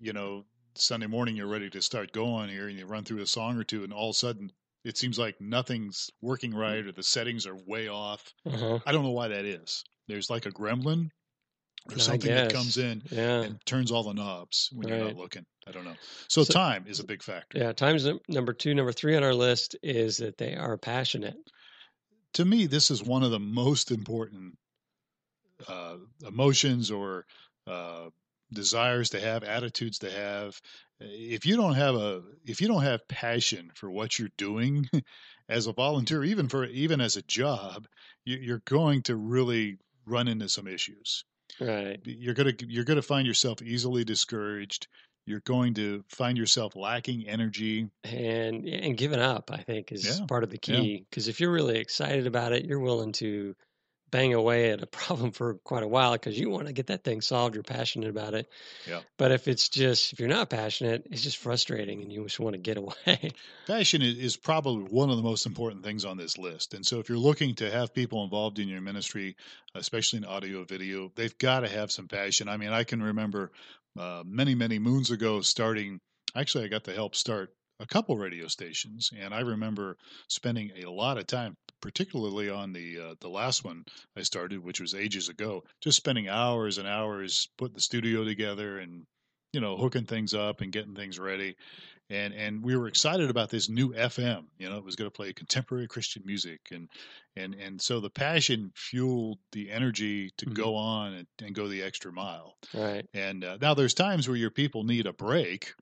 you 0.00 0.12
know, 0.12 0.44
Sunday 0.76 1.06
morning 1.06 1.36
you're 1.36 1.46
ready 1.46 1.70
to 1.70 1.82
start 1.82 2.12
going 2.12 2.48
here, 2.48 2.68
and 2.68 2.78
you 2.78 2.86
run 2.86 3.04
through 3.04 3.20
a 3.20 3.26
song 3.26 3.58
or 3.58 3.64
two, 3.64 3.84
and 3.84 3.92
all 3.92 4.10
of 4.10 4.14
a 4.14 4.18
sudden 4.18 4.50
it 4.84 4.98
seems 4.98 5.18
like 5.18 5.36
nothing's 5.40 6.10
working 6.20 6.54
right, 6.54 6.84
or 6.86 6.92
the 6.92 7.02
settings 7.02 7.46
are 7.46 7.56
way 7.66 7.88
off. 7.88 8.22
Uh-huh. 8.46 8.78
I 8.86 8.92
don't 8.92 9.02
know 9.04 9.10
why 9.12 9.28
that 9.28 9.44
is. 9.44 9.82
There's 10.08 10.28
like 10.30 10.46
a 10.46 10.50
gremlin 10.50 11.08
or 11.90 11.94
I 11.96 11.98
something 11.98 12.30
that 12.30 12.52
comes 12.52 12.76
in 12.78 13.02
Yeah. 13.10 13.42
and 13.42 13.58
turns 13.66 13.90
all 13.92 14.02
the 14.04 14.12
knobs 14.14 14.68
when 14.72 14.88
you're 14.88 14.98
not 14.98 15.16
looking. 15.16 15.44
I 15.66 15.72
don't 15.72 15.84
know. 15.84 15.94
So, 16.28 16.44
So- 16.44 16.52
time 16.52 16.84
is 16.86 17.00
a 17.00 17.04
big 17.04 17.22
factor. 17.22 17.58
Yeah. 17.58 17.72
Times 17.72 18.06
number 18.28 18.52
two, 18.52 18.74
number 18.74 18.92
three 18.92 19.16
on 19.16 19.22
our 19.24 19.34
list 19.34 19.76
is 19.82 20.18
that 20.18 20.36
they 20.38 20.54
are 20.54 20.76
passionate. 20.78 21.36
to 22.34 22.44
me, 22.44 22.66
this 22.66 22.90
is 22.90 23.02
one 23.02 23.22
of 23.22 23.30
the 23.30 23.38
most 23.38 23.90
important 23.92 24.58
uh, 25.68 25.96
emotions 26.26 26.90
or 26.90 27.24
uh, 27.68 28.08
desires 28.54 29.10
to 29.10 29.20
have, 29.20 29.44
attitudes 29.44 29.98
to 30.00 30.10
have. 30.10 30.60
Eh, 31.00 31.06
if 31.10 31.46
you 31.46 31.56
don't 31.56 31.74
have 31.74 31.94
a, 31.94 32.22
if 32.46 32.60
you 32.60 32.68
don't 32.68 32.82
have 32.82 33.06
passion 33.08 33.70
for 33.74 33.90
what 33.90 34.18
you're 34.18 34.30
doing 34.38 34.88
as 35.48 35.66
a 35.66 35.72
volunteer, 35.72 36.24
even 36.24 36.48
for 36.48 36.64
even 36.66 37.00
as 37.00 37.16
a 37.16 37.22
job, 37.22 37.86
you, 38.24 38.36
you're 38.38 38.62
going 38.64 39.02
to 39.02 39.16
really 39.16 39.78
run 40.06 40.28
into 40.28 40.48
some 40.48 40.66
issues. 40.66 41.24
Right. 41.60 42.00
You're 42.04 42.34
gonna 42.34 42.54
you're 42.66 42.84
gonna 42.84 43.02
find 43.02 43.26
yourself 43.26 43.62
easily 43.62 44.04
discouraged. 44.04 44.88
You're 45.26 45.40
going 45.40 45.74
to 45.74 46.04
find 46.08 46.36
yourself 46.36 46.76
lacking 46.76 47.26
energy. 47.28 47.88
and 48.04 48.66
and 48.68 48.96
giving 48.96 49.20
up 49.20 49.50
i 49.50 49.58
think 49.62 49.90
is 49.90 50.20
Yeah, 50.20 50.26
part 50.26 50.44
of 50.44 50.50
the 50.50 50.58
key 50.58 51.06
because 51.08 51.28
if 51.28 51.40
you're 51.40 51.52
really 51.52 51.78
excited 51.78 52.26
about 52.26 52.52
it 52.52 52.66
you're 52.66 52.80
willing 52.80 53.12
to 53.12 53.54
bang 54.14 54.32
away 54.32 54.70
at 54.70 54.80
a 54.80 54.86
problem 55.02 55.32
for 55.32 55.54
quite 55.64 55.82
a 55.82 55.88
while 55.88 56.12
because 56.12 56.38
you 56.38 56.48
want 56.48 56.68
to 56.68 56.72
get 56.72 56.86
that 56.86 57.02
thing 57.02 57.20
solved 57.20 57.54
you're 57.54 57.64
passionate 57.64 58.08
about 58.10 58.34
it 58.34 58.48
Yeah. 58.88 59.00
but 59.18 59.32
if 59.32 59.48
it's 59.48 59.68
just 59.68 60.12
if 60.12 60.20
you're 60.20 60.28
not 60.28 60.48
passionate 60.48 61.06
it's 61.10 61.22
just 61.22 61.38
frustrating 61.38 62.00
and 62.00 62.12
you 62.12 62.22
just 62.22 62.38
want 62.38 62.54
to 62.54 62.60
get 62.60 62.76
away 62.84 63.32
Passion 63.66 64.02
is, 64.02 64.18
is 64.18 64.36
probably 64.36 64.84
one 64.84 65.10
of 65.10 65.16
the 65.16 65.22
most 65.22 65.46
important 65.46 65.82
things 65.82 66.04
on 66.04 66.16
this 66.18 66.36
list. 66.36 66.74
And 66.74 66.84
so, 66.84 66.98
if 66.98 67.08
you're 67.08 67.16
looking 67.16 67.54
to 67.56 67.70
have 67.70 67.94
people 67.94 68.22
involved 68.22 68.58
in 68.58 68.68
your 68.68 68.82
ministry, 68.82 69.36
especially 69.74 70.18
in 70.18 70.24
audio 70.26 70.64
video, 70.64 71.10
they've 71.14 71.36
got 71.38 71.60
to 71.60 71.68
have 71.68 71.90
some 71.90 72.06
passion. 72.06 72.48
I 72.48 72.58
mean, 72.58 72.70
I 72.70 72.84
can 72.84 73.02
remember 73.02 73.52
uh, 73.98 74.22
many, 74.26 74.54
many 74.54 74.78
moons 74.78 75.10
ago 75.10 75.40
starting. 75.40 76.00
Actually, 76.36 76.64
I 76.64 76.68
got 76.68 76.84
to 76.84 76.92
help 76.92 77.16
start 77.16 77.54
a 77.80 77.86
couple 77.86 78.16
radio 78.16 78.48
stations, 78.48 79.10
and 79.18 79.32
I 79.32 79.40
remember 79.40 79.96
spending 80.28 80.72
a 80.84 80.90
lot 80.90 81.18
of 81.18 81.26
time, 81.26 81.56
particularly 81.84 82.48
on 82.50 82.72
the 82.72 82.98
uh, 82.98 83.14
the 83.20 83.28
last 83.28 83.62
one 83.64 83.84
I 84.16 84.22
started, 84.22 84.60
which 84.60 84.80
was 84.80 84.94
ages 84.94 85.28
ago, 85.28 85.62
just 85.82 85.98
spending 85.98 86.28
hours 86.28 86.78
and 86.78 86.88
hours 86.88 87.46
putting 87.58 87.74
the 87.74 87.80
studio 87.82 88.24
together 88.24 88.78
and 88.78 89.04
you 89.52 89.60
know 89.60 89.76
hooking 89.76 90.06
things 90.06 90.32
up 90.34 90.62
and 90.62 90.72
getting 90.72 90.94
things 90.94 91.18
ready 91.18 91.54
and 92.10 92.34
and 92.34 92.64
we 92.64 92.76
were 92.76 92.88
excited 92.88 93.30
about 93.30 93.50
this 93.50 93.68
new 93.68 93.94
FM. 93.94 94.48
You 94.58 94.70
know, 94.70 94.78
it 94.78 94.84
was 94.84 94.96
going 94.96 95.10
to 95.10 95.14
play 95.16 95.32
contemporary 95.32 95.88
Christian 95.88 96.22
music, 96.24 96.60
and 96.72 96.88
and 97.36 97.54
and 97.54 97.80
so 97.80 98.00
the 98.00 98.10
passion 98.10 98.72
fueled 98.76 99.38
the 99.52 99.70
energy 99.70 100.30
to 100.38 100.46
Mhm. 100.46 100.54
go 100.54 100.76
on 100.76 101.14
and, 101.14 101.28
and 101.42 101.54
go 101.54 101.68
the 101.68 101.82
extra 101.82 102.12
mile. 102.12 102.56
right 102.72 103.08
And 103.14 103.44
uh, 103.44 103.58
now 103.60 103.74
there's 103.74 103.94
times 103.94 104.28
where 104.28 104.36
your 104.36 104.50
people 104.50 104.84
need 104.84 105.06
a 105.06 105.12
break 105.12 105.74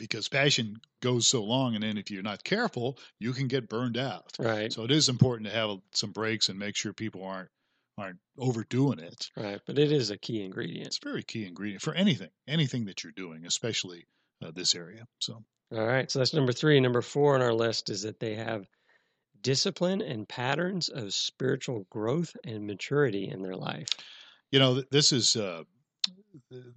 because 0.00 0.28
passion 0.28 0.80
goes 1.02 1.28
so 1.28 1.44
long, 1.44 1.74
and 1.74 1.84
then 1.84 1.98
if 1.98 2.10
you're 2.10 2.22
not 2.22 2.42
careful, 2.42 2.98
you 3.20 3.32
can 3.32 3.46
get 3.46 3.68
burned 3.68 3.96
out. 3.98 4.32
right 4.40 4.72
So 4.72 4.82
it 4.82 4.90
is 4.90 5.08
important 5.08 5.48
to 5.48 5.54
have 5.54 5.78
some 5.92 6.10
breaks 6.10 6.48
and 6.48 6.58
make 6.58 6.74
sure 6.74 6.92
people 6.92 7.22
aren't 7.22 7.50
aren't 7.98 8.18
overdoing 8.38 8.98
it. 8.98 9.28
right 9.36 9.60
but 9.66 9.78
it 9.78 9.92
is 9.92 10.10
a 10.10 10.16
key 10.16 10.42
ingredient 10.42 10.86
It's 10.86 10.98
a 11.04 11.08
very 11.08 11.22
key 11.22 11.44
ingredient 11.46 11.82
for 11.82 11.92
anything, 11.92 12.30
anything 12.48 12.86
that 12.86 13.04
you're 13.04 13.12
doing, 13.12 13.44
especially 13.44 14.06
uh, 14.42 14.50
this 14.54 14.74
area. 14.74 15.04
So. 15.18 15.44
all 15.72 15.86
right 15.86 16.10
so 16.10 16.18
that's 16.18 16.32
number 16.32 16.52
three 16.52 16.80
number 16.80 17.02
four 17.02 17.34
on 17.34 17.42
our 17.42 17.52
list 17.52 17.90
is 17.90 18.02
that 18.02 18.18
they 18.18 18.34
have 18.36 18.64
discipline 19.42 20.00
and 20.00 20.26
patterns 20.28 20.88
of 20.88 21.12
spiritual 21.12 21.86
growth 21.90 22.34
and 22.44 22.66
maturity 22.66 23.28
in 23.28 23.42
their 23.42 23.56
life 23.56 23.88
you 24.50 24.58
know 24.58 24.82
this 24.90 25.12
is 25.12 25.36
uh, 25.36 25.62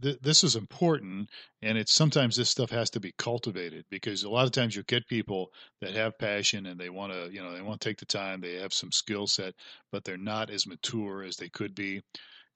th- 0.02 0.20
this 0.22 0.44
is 0.44 0.56
important 0.56 1.30
and 1.62 1.78
it's 1.78 1.94
sometimes 1.94 2.36
this 2.36 2.50
stuff 2.50 2.70
has 2.70 2.90
to 2.90 3.00
be 3.00 3.14
cultivated 3.18 3.86
because 3.90 4.24
a 4.24 4.30
lot 4.30 4.46
of 4.46 4.52
times 4.52 4.76
you 4.76 4.84
get 4.84 5.08
people 5.08 5.50
that 5.82 5.94
have 5.94 6.18
passion 6.18 6.66
and 6.68 6.80
they 6.80 6.90
want 6.90 7.12
to 7.12 7.30
you 7.32 7.42
know 7.42 7.54
they 7.54 7.62
want 7.62 7.80
to 7.80 7.90
take 7.90 8.00
the 8.00 8.06
time 8.06 8.42
they 8.42 8.56
have 8.56 8.74
some 8.74 8.92
skill 8.92 9.28
set 9.28 9.54
but 9.92 10.04
they're 10.04 10.18
not 10.18 10.50
as 10.50 10.68
mature 10.68 11.24
as 11.24 11.38
they 11.38 11.50
could 11.50 11.76
be 11.76 12.02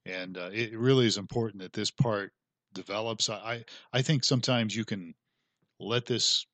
and 0.06 0.38
uh, 0.38 0.50
it 0.54 0.78
really 0.78 1.06
is 1.06 1.18
important 1.18 1.62
that 1.62 1.74
this 1.74 1.92
part 1.92 2.32
develops. 2.74 3.30
I 3.30 3.64
i 3.94 4.02
think 4.02 4.24
sometimes 4.24 4.76
you 4.76 4.86
can 4.86 5.14
let 5.80 6.06
this 6.06 6.46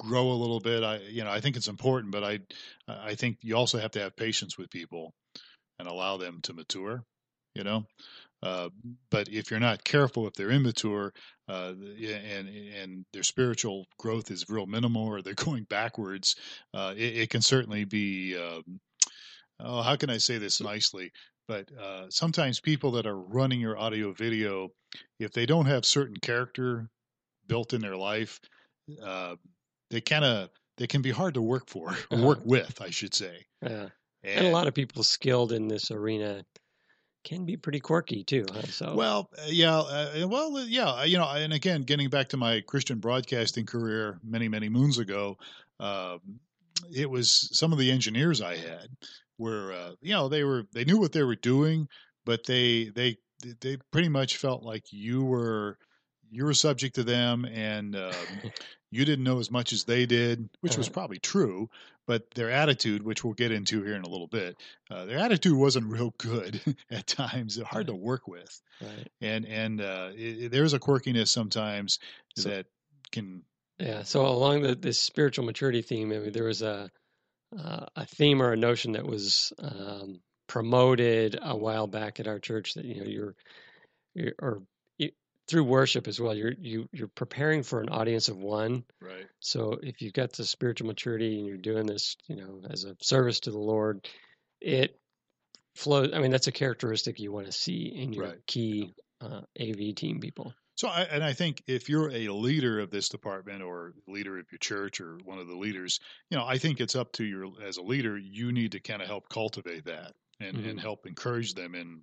grow 0.00 0.30
a 0.32 0.34
little 0.34 0.60
bit. 0.60 0.82
I 0.82 0.98
you 0.98 1.24
know 1.24 1.30
i 1.30 1.40
think 1.40 1.56
it's 1.56 1.68
important 1.68 2.12
but 2.12 2.24
i 2.24 2.40
i 2.88 3.14
think 3.14 3.38
you 3.42 3.56
also 3.56 3.78
have 3.78 3.92
to 3.92 4.00
have 4.00 4.16
patience 4.16 4.58
with 4.58 4.70
people 4.70 5.12
and 5.78 5.88
allow 5.88 6.16
them 6.16 6.40
to 6.42 6.54
mature 6.54 7.04
you 7.54 7.64
know 7.64 7.84
uh, 8.42 8.68
but 9.10 9.28
if 9.28 9.50
you're 9.50 9.60
not 9.60 9.84
careful, 9.84 10.26
if 10.26 10.34
they're 10.34 10.50
immature 10.50 11.12
uh, 11.48 11.72
and 11.78 12.48
and 12.48 13.04
their 13.12 13.22
spiritual 13.22 13.86
growth 13.98 14.30
is 14.30 14.48
real 14.48 14.66
minimal 14.66 15.06
or 15.06 15.22
they're 15.22 15.34
going 15.46 15.64
backwards, 15.64 16.36
uh, 16.74 16.94
it, 16.96 17.16
it, 17.16 17.30
can 17.30 17.42
certainly 17.42 17.84
be. 17.84 18.36
Um, 18.36 18.80
oh, 19.60 19.82
how 19.82 19.96
can 19.96 20.10
I 20.10 20.18
say 20.18 20.38
this 20.38 20.60
nicely? 20.60 21.12
But 21.46 21.68
uh, 21.78 22.06
sometimes 22.08 22.60
people 22.60 22.92
that 22.92 23.06
are 23.06 23.18
running 23.18 23.60
your 23.60 23.78
audio 23.78 24.12
video, 24.12 24.70
if 25.18 25.32
they 25.32 25.46
don't 25.46 25.66
have 25.66 25.84
certain 25.84 26.16
character 26.16 26.88
built 27.46 27.72
in 27.72 27.80
their 27.80 27.96
life, 27.96 28.40
uh, 29.04 29.36
they 29.90 30.00
kind 30.00 30.24
of 30.24 30.50
they 30.78 30.86
can 30.86 31.02
be 31.02 31.10
hard 31.10 31.34
to 31.34 31.42
work 31.42 31.68
for, 31.68 31.94
or 32.10 32.18
work 32.18 32.38
uh-huh. 32.38 32.46
with, 32.46 32.80
I 32.80 32.90
should 32.90 33.14
say. 33.14 33.44
Yeah. 33.62 33.88
And, 34.24 34.38
and, 34.38 34.46
a 34.46 34.50
lot 34.50 34.68
of 34.68 34.74
people 34.74 35.02
skilled 35.02 35.52
in 35.52 35.68
this 35.68 35.90
arena 35.90 36.44
can 37.24 37.44
be 37.44 37.56
pretty 37.56 37.80
quirky 37.80 38.24
too. 38.24 38.44
Huh? 38.52 38.62
So 38.66 38.94
well, 38.94 39.30
uh, 39.38 39.46
yeah, 39.48 39.78
uh, 39.78 40.26
well, 40.28 40.56
uh, 40.56 40.64
yeah, 40.64 41.04
you 41.04 41.18
know, 41.18 41.28
and 41.28 41.52
again, 41.52 41.82
getting 41.82 42.08
back 42.08 42.28
to 42.30 42.36
my 42.36 42.60
Christian 42.60 42.98
broadcasting 42.98 43.66
career 43.66 44.18
many, 44.22 44.48
many 44.48 44.68
moons 44.68 44.98
ago, 44.98 45.38
uh, 45.80 46.18
it 46.94 47.08
was 47.08 47.48
some 47.56 47.72
of 47.72 47.78
the 47.78 47.90
engineers 47.90 48.40
I 48.40 48.56
had 48.56 48.88
were, 49.38 49.72
uh, 49.72 49.92
you 50.00 50.12
know, 50.12 50.28
they 50.28 50.44
were 50.44 50.64
they 50.72 50.84
knew 50.84 50.98
what 50.98 51.12
they 51.12 51.22
were 51.22 51.36
doing, 51.36 51.88
but 52.24 52.44
they 52.44 52.90
they 52.94 53.16
they 53.60 53.76
pretty 53.90 54.08
much 54.08 54.36
felt 54.36 54.62
like 54.62 54.92
you 54.92 55.24
were 55.24 55.78
you 56.30 56.44
were 56.44 56.54
subject 56.54 56.94
to 56.94 57.04
them 57.04 57.44
and 57.44 57.94
um, 57.94 58.12
you 58.90 59.04
didn't 59.04 59.24
know 59.24 59.38
as 59.38 59.50
much 59.50 59.72
as 59.72 59.84
they 59.84 60.06
did, 60.06 60.48
which 60.60 60.76
was 60.76 60.88
probably 60.88 61.18
true. 61.18 61.68
But 62.06 62.30
their 62.32 62.50
attitude, 62.50 63.02
which 63.02 63.22
we'll 63.22 63.34
get 63.34 63.52
into 63.52 63.82
here 63.82 63.94
in 63.94 64.02
a 64.02 64.08
little 64.08 64.26
bit, 64.26 64.56
uh, 64.90 65.04
their 65.04 65.18
attitude 65.18 65.54
wasn't 65.54 65.86
real 65.86 66.12
good 66.18 66.60
at 66.90 67.06
times. 67.06 67.60
Hard 67.62 67.86
to 67.86 67.94
work 67.94 68.26
with, 68.26 68.60
right. 68.80 69.08
and 69.20 69.46
and 69.46 69.80
uh, 69.80 70.10
it, 70.14 70.50
there's 70.50 70.72
a 70.72 70.80
quirkiness 70.80 71.28
sometimes 71.28 71.98
so, 72.36 72.48
that 72.48 72.66
can. 73.12 73.42
Yeah. 73.78 74.02
So 74.02 74.26
along 74.26 74.62
the 74.62 74.74
this 74.74 74.98
spiritual 74.98 75.44
maturity 75.44 75.82
theme, 75.82 76.12
I 76.12 76.18
mean, 76.18 76.32
there 76.32 76.44
was 76.44 76.62
a 76.62 76.90
uh, 77.56 77.86
a 77.96 78.06
theme 78.06 78.42
or 78.42 78.52
a 78.52 78.56
notion 78.56 78.92
that 78.92 79.06
was 79.06 79.52
um, 79.58 80.20
promoted 80.46 81.38
a 81.40 81.56
while 81.56 81.86
back 81.86 82.20
at 82.20 82.26
our 82.26 82.38
church 82.38 82.74
that 82.74 82.84
you 82.84 82.96
know 82.96 83.06
you're, 83.06 83.34
you're 84.14 84.32
or 84.40 84.62
through 85.52 85.64
worship 85.64 86.08
as 86.08 86.18
well. 86.18 86.34
You're 86.34 86.54
you 86.58 86.88
you're 86.92 87.08
preparing 87.08 87.62
for 87.62 87.82
an 87.82 87.90
audience 87.90 88.28
of 88.28 88.38
one. 88.38 88.84
Right. 89.02 89.26
So 89.40 89.78
if 89.82 90.00
you've 90.00 90.14
got 90.14 90.32
the 90.32 90.44
spiritual 90.44 90.86
maturity 90.86 91.38
and 91.38 91.46
you're 91.46 91.58
doing 91.58 91.84
this, 91.84 92.16
you 92.26 92.36
know, 92.36 92.62
as 92.70 92.84
a 92.84 92.96
service 93.02 93.40
to 93.40 93.50
the 93.50 93.58
Lord, 93.58 94.08
it 94.62 94.98
flows. 95.74 96.12
I 96.14 96.20
mean, 96.20 96.30
that's 96.30 96.46
a 96.46 96.52
characteristic 96.52 97.20
you 97.20 97.32
want 97.32 97.46
to 97.46 97.52
see 97.52 97.92
in 97.94 98.14
your 98.14 98.24
right. 98.24 98.46
key 98.46 98.94
uh, 99.20 99.42
AV 99.60 99.94
team 99.94 100.20
people. 100.20 100.54
So, 100.76 100.88
I, 100.88 101.02
and 101.02 101.22
I 101.22 101.34
think 101.34 101.62
if 101.66 101.90
you're 101.90 102.10
a 102.10 102.28
leader 102.30 102.80
of 102.80 102.90
this 102.90 103.10
department 103.10 103.62
or 103.62 103.92
leader 104.08 104.38
of 104.38 104.46
your 104.50 104.58
church 104.58 105.02
or 105.02 105.18
one 105.22 105.38
of 105.38 105.48
the 105.48 105.54
leaders, 105.54 106.00
you 106.30 106.38
know, 106.38 106.46
I 106.46 106.56
think 106.56 106.80
it's 106.80 106.96
up 106.96 107.12
to 107.12 107.24
your 107.24 107.48
as 107.62 107.76
a 107.76 107.82
leader, 107.82 108.16
you 108.16 108.52
need 108.52 108.72
to 108.72 108.80
kind 108.80 109.02
of 109.02 109.06
help 109.06 109.28
cultivate 109.28 109.84
that 109.84 110.12
and, 110.40 110.56
mm-hmm. 110.56 110.70
and 110.70 110.80
help 110.80 111.06
encourage 111.06 111.52
them 111.52 111.74
in 111.74 112.02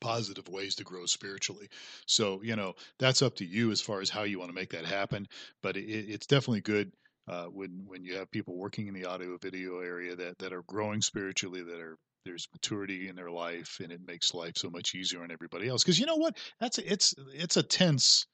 positive 0.00 0.48
ways 0.48 0.74
to 0.76 0.84
grow 0.84 1.06
spiritually. 1.06 1.68
So, 2.06 2.42
you 2.42 2.56
know, 2.56 2.74
that's 2.98 3.22
up 3.22 3.36
to 3.36 3.44
you 3.44 3.70
as 3.70 3.80
far 3.80 4.00
as 4.00 4.10
how 4.10 4.22
you 4.22 4.38
want 4.38 4.50
to 4.50 4.54
make 4.54 4.70
that 4.70 4.84
happen. 4.84 5.26
But 5.62 5.76
it, 5.76 5.86
it's 5.86 6.26
definitely 6.26 6.60
good 6.62 6.92
uh, 7.28 7.46
when 7.46 7.84
when 7.86 8.04
you 8.04 8.14
have 8.16 8.30
people 8.30 8.56
working 8.56 8.86
in 8.86 8.94
the 8.94 9.04
audio 9.06 9.36
video 9.38 9.80
area 9.80 10.14
that 10.16 10.38
that 10.38 10.52
are 10.52 10.62
growing 10.62 11.00
spiritually, 11.00 11.62
that 11.62 11.80
are 11.80 11.98
there's 12.24 12.48
maturity 12.52 13.08
in 13.08 13.16
their 13.16 13.30
life, 13.30 13.78
and 13.82 13.92
it 13.92 14.00
makes 14.06 14.34
life 14.34 14.56
so 14.56 14.68
much 14.68 14.94
easier 14.94 15.22
on 15.22 15.30
everybody 15.30 15.68
else. 15.68 15.82
Because 15.82 15.98
you 15.98 16.06
know 16.06 16.16
what, 16.16 16.36
that's 16.60 16.78
it's 16.78 17.14
it's 17.34 17.56
a 17.56 17.62
tense. 17.62 18.26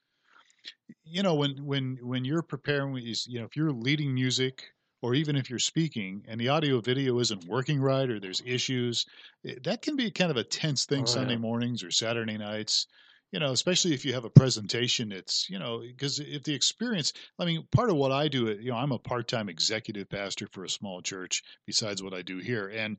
You 1.05 1.23
know, 1.23 1.35
when 1.35 1.65
when 1.65 1.99
when 2.03 2.25
you're 2.25 2.43
preparing, 2.43 2.97
you 2.97 3.39
know, 3.39 3.45
if 3.45 3.57
you're 3.57 3.73
leading 3.73 4.15
music 4.15 4.65
or 5.03 5.15
even 5.15 5.37
if 5.37 5.51
you're 5.51 5.59
speaking 5.59 6.25
and 6.29 6.41
the 6.41 6.49
audio 6.49 6.81
video 6.81 7.19
isn't 7.19 7.45
working 7.45 7.81
right 7.81 8.09
or 8.09 8.21
there's 8.21 8.43
issues, 8.47 9.05
eh, 9.45 9.57
that 9.65 9.83
can 9.83 9.97
be 9.97 10.11
kind 10.11 10.31
of 10.31 10.37
a 10.37 10.45
tense 10.45 10.87
thing 10.87 11.03
oh, 11.03 11.07
Sunday 11.07 11.35
yeah. 11.35 11.41
mornings 11.41 11.83
or 11.83 11.91
Saturday 11.91 12.39
nights. 12.39 12.87
You 13.33 13.41
know, 13.41 13.53
especially 13.53 13.95
if 13.95 14.05
you 14.05 14.13
have 14.13 14.27
a 14.27 14.31
presentation, 14.31 15.11
it's, 15.11 15.49
you 15.49 15.59
know, 15.59 15.81
because 15.81 16.21
if 16.21 16.43
the 16.43 16.55
experience, 16.55 17.15
I 17.39 17.47
mean, 17.47 17.67
part 17.73 17.89
of 17.89 17.97
what 17.97 18.13
I 18.13 18.29
do, 18.29 18.59
you 18.61 18.71
know, 18.71 18.77
I'm 18.77 18.93
a 18.93 18.99
part 18.99 19.27
time 19.27 19.49
executive 19.49 20.11
pastor 20.11 20.47
for 20.53 20.65
a 20.65 20.69
small 20.69 21.01
church 21.01 21.43
besides 21.67 22.03
what 22.03 22.13
I 22.13 22.21
do 22.21 22.39
here. 22.39 22.69
And, 22.69 22.99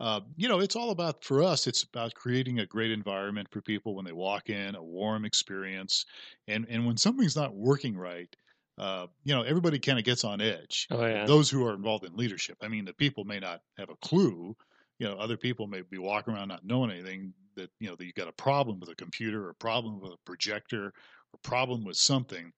uh, 0.00 0.20
you 0.36 0.48
know, 0.48 0.60
it's 0.60 0.74
all 0.74 0.90
about, 0.90 1.22
for 1.22 1.42
us, 1.42 1.66
it's 1.66 1.82
about 1.82 2.14
creating 2.14 2.60
a 2.60 2.66
great 2.66 2.92
environment 2.92 3.48
for 3.50 3.60
people 3.60 3.94
when 3.94 4.06
they 4.06 4.12
walk 4.12 4.48
in, 4.48 4.74
a 4.74 4.82
warm 4.82 5.26
experience. 5.26 6.06
And, 6.48 6.66
and 6.70 6.86
when 6.86 6.96
something's 6.96 7.36
not 7.36 7.54
working 7.54 7.94
right, 7.94 8.34
uh, 8.78 9.06
you 9.24 9.34
know, 9.34 9.42
everybody 9.42 9.78
kind 9.78 9.98
of 9.98 10.04
gets 10.04 10.24
on 10.24 10.40
edge. 10.40 10.88
Oh, 10.90 11.04
yeah. 11.06 11.26
Those 11.26 11.48
who 11.48 11.66
are 11.66 11.74
involved 11.74 12.04
in 12.04 12.16
leadership. 12.16 12.56
I 12.60 12.68
mean, 12.68 12.84
the 12.84 12.92
people 12.92 13.24
may 13.24 13.38
not 13.38 13.60
have 13.78 13.90
a 13.90 13.96
clue. 13.96 14.56
You 14.98 15.06
know, 15.08 15.16
other 15.16 15.36
people 15.36 15.66
may 15.66 15.82
be 15.82 15.98
walking 15.98 16.34
around 16.34 16.48
not 16.48 16.64
knowing 16.64 16.90
anything. 16.90 17.32
That 17.56 17.70
you 17.78 17.88
know, 17.88 17.94
that 17.94 18.04
you've 18.04 18.14
got 18.14 18.26
a 18.26 18.32
problem 18.32 18.80
with 18.80 18.88
a 18.88 18.96
computer, 18.96 19.46
or 19.46 19.50
a 19.50 19.54
problem 19.54 20.00
with 20.00 20.12
a 20.12 20.18
projector, 20.24 20.86
or 20.86 21.38
problem 21.42 21.84
with 21.84 21.96
something. 21.96 22.52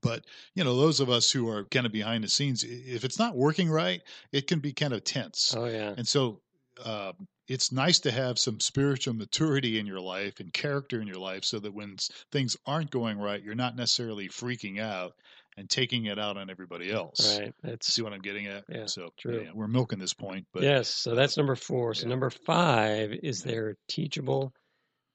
But 0.00 0.24
you 0.54 0.64
know, 0.64 0.76
those 0.76 1.00
of 1.00 1.10
us 1.10 1.30
who 1.30 1.48
are 1.48 1.64
kind 1.64 1.84
of 1.84 1.92
behind 1.92 2.24
the 2.24 2.28
scenes, 2.28 2.64
if 2.64 3.04
it's 3.04 3.18
not 3.18 3.36
working 3.36 3.70
right, 3.70 4.00
it 4.32 4.46
can 4.46 4.60
be 4.60 4.72
kind 4.72 4.94
of 4.94 5.04
tense. 5.04 5.54
Oh 5.56 5.66
yeah. 5.66 5.94
And 5.96 6.08
so 6.08 6.40
uh, 6.82 7.12
it's 7.48 7.72
nice 7.72 8.00
to 8.00 8.10
have 8.10 8.38
some 8.38 8.60
spiritual 8.60 9.14
maturity 9.14 9.78
in 9.78 9.86
your 9.86 10.00
life 10.00 10.40
and 10.40 10.52
character 10.52 11.00
in 11.00 11.06
your 11.06 11.18
life 11.18 11.44
so 11.44 11.58
that 11.58 11.74
when 11.74 11.96
things 12.32 12.56
aren't 12.66 12.90
going 12.90 13.18
right, 13.18 13.42
you're 13.42 13.54
not 13.54 13.76
necessarily 13.76 14.28
freaking 14.28 14.80
out 14.80 15.12
and 15.56 15.68
taking 15.68 16.06
it 16.06 16.18
out 16.18 16.36
on 16.36 16.50
everybody 16.50 16.90
else. 16.90 17.38
Right. 17.38 17.54
That's 17.62 17.92
see 17.92 18.02
what 18.02 18.12
I'm 18.12 18.22
getting 18.22 18.46
at. 18.46 18.64
Yeah. 18.68 18.86
So 18.86 19.10
true. 19.18 19.42
Yeah, 19.44 19.50
we're 19.54 19.68
milking 19.68 19.98
this 19.98 20.14
point, 20.14 20.46
but 20.52 20.62
yes. 20.62 20.88
So 20.88 21.14
that's 21.14 21.36
number 21.36 21.54
four. 21.54 21.94
So 21.94 22.04
yeah. 22.04 22.10
number 22.10 22.30
five 22.30 23.12
is 23.22 23.42
they're 23.42 23.76
teachable 23.88 24.52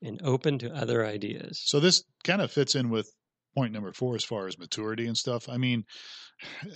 and 0.01 0.21
open 0.23 0.59
to 0.59 0.73
other 0.73 1.05
ideas. 1.05 1.61
So 1.65 1.79
this 1.79 2.03
kind 2.23 2.41
of 2.41 2.51
fits 2.51 2.75
in 2.75 2.89
with 2.89 3.11
point 3.55 3.73
number 3.73 3.91
four 3.93 4.15
as 4.15 4.23
far 4.23 4.47
as 4.47 4.57
maturity 4.57 5.07
and 5.07 5.17
stuff. 5.17 5.49
I 5.49 5.57
mean, 5.57 5.83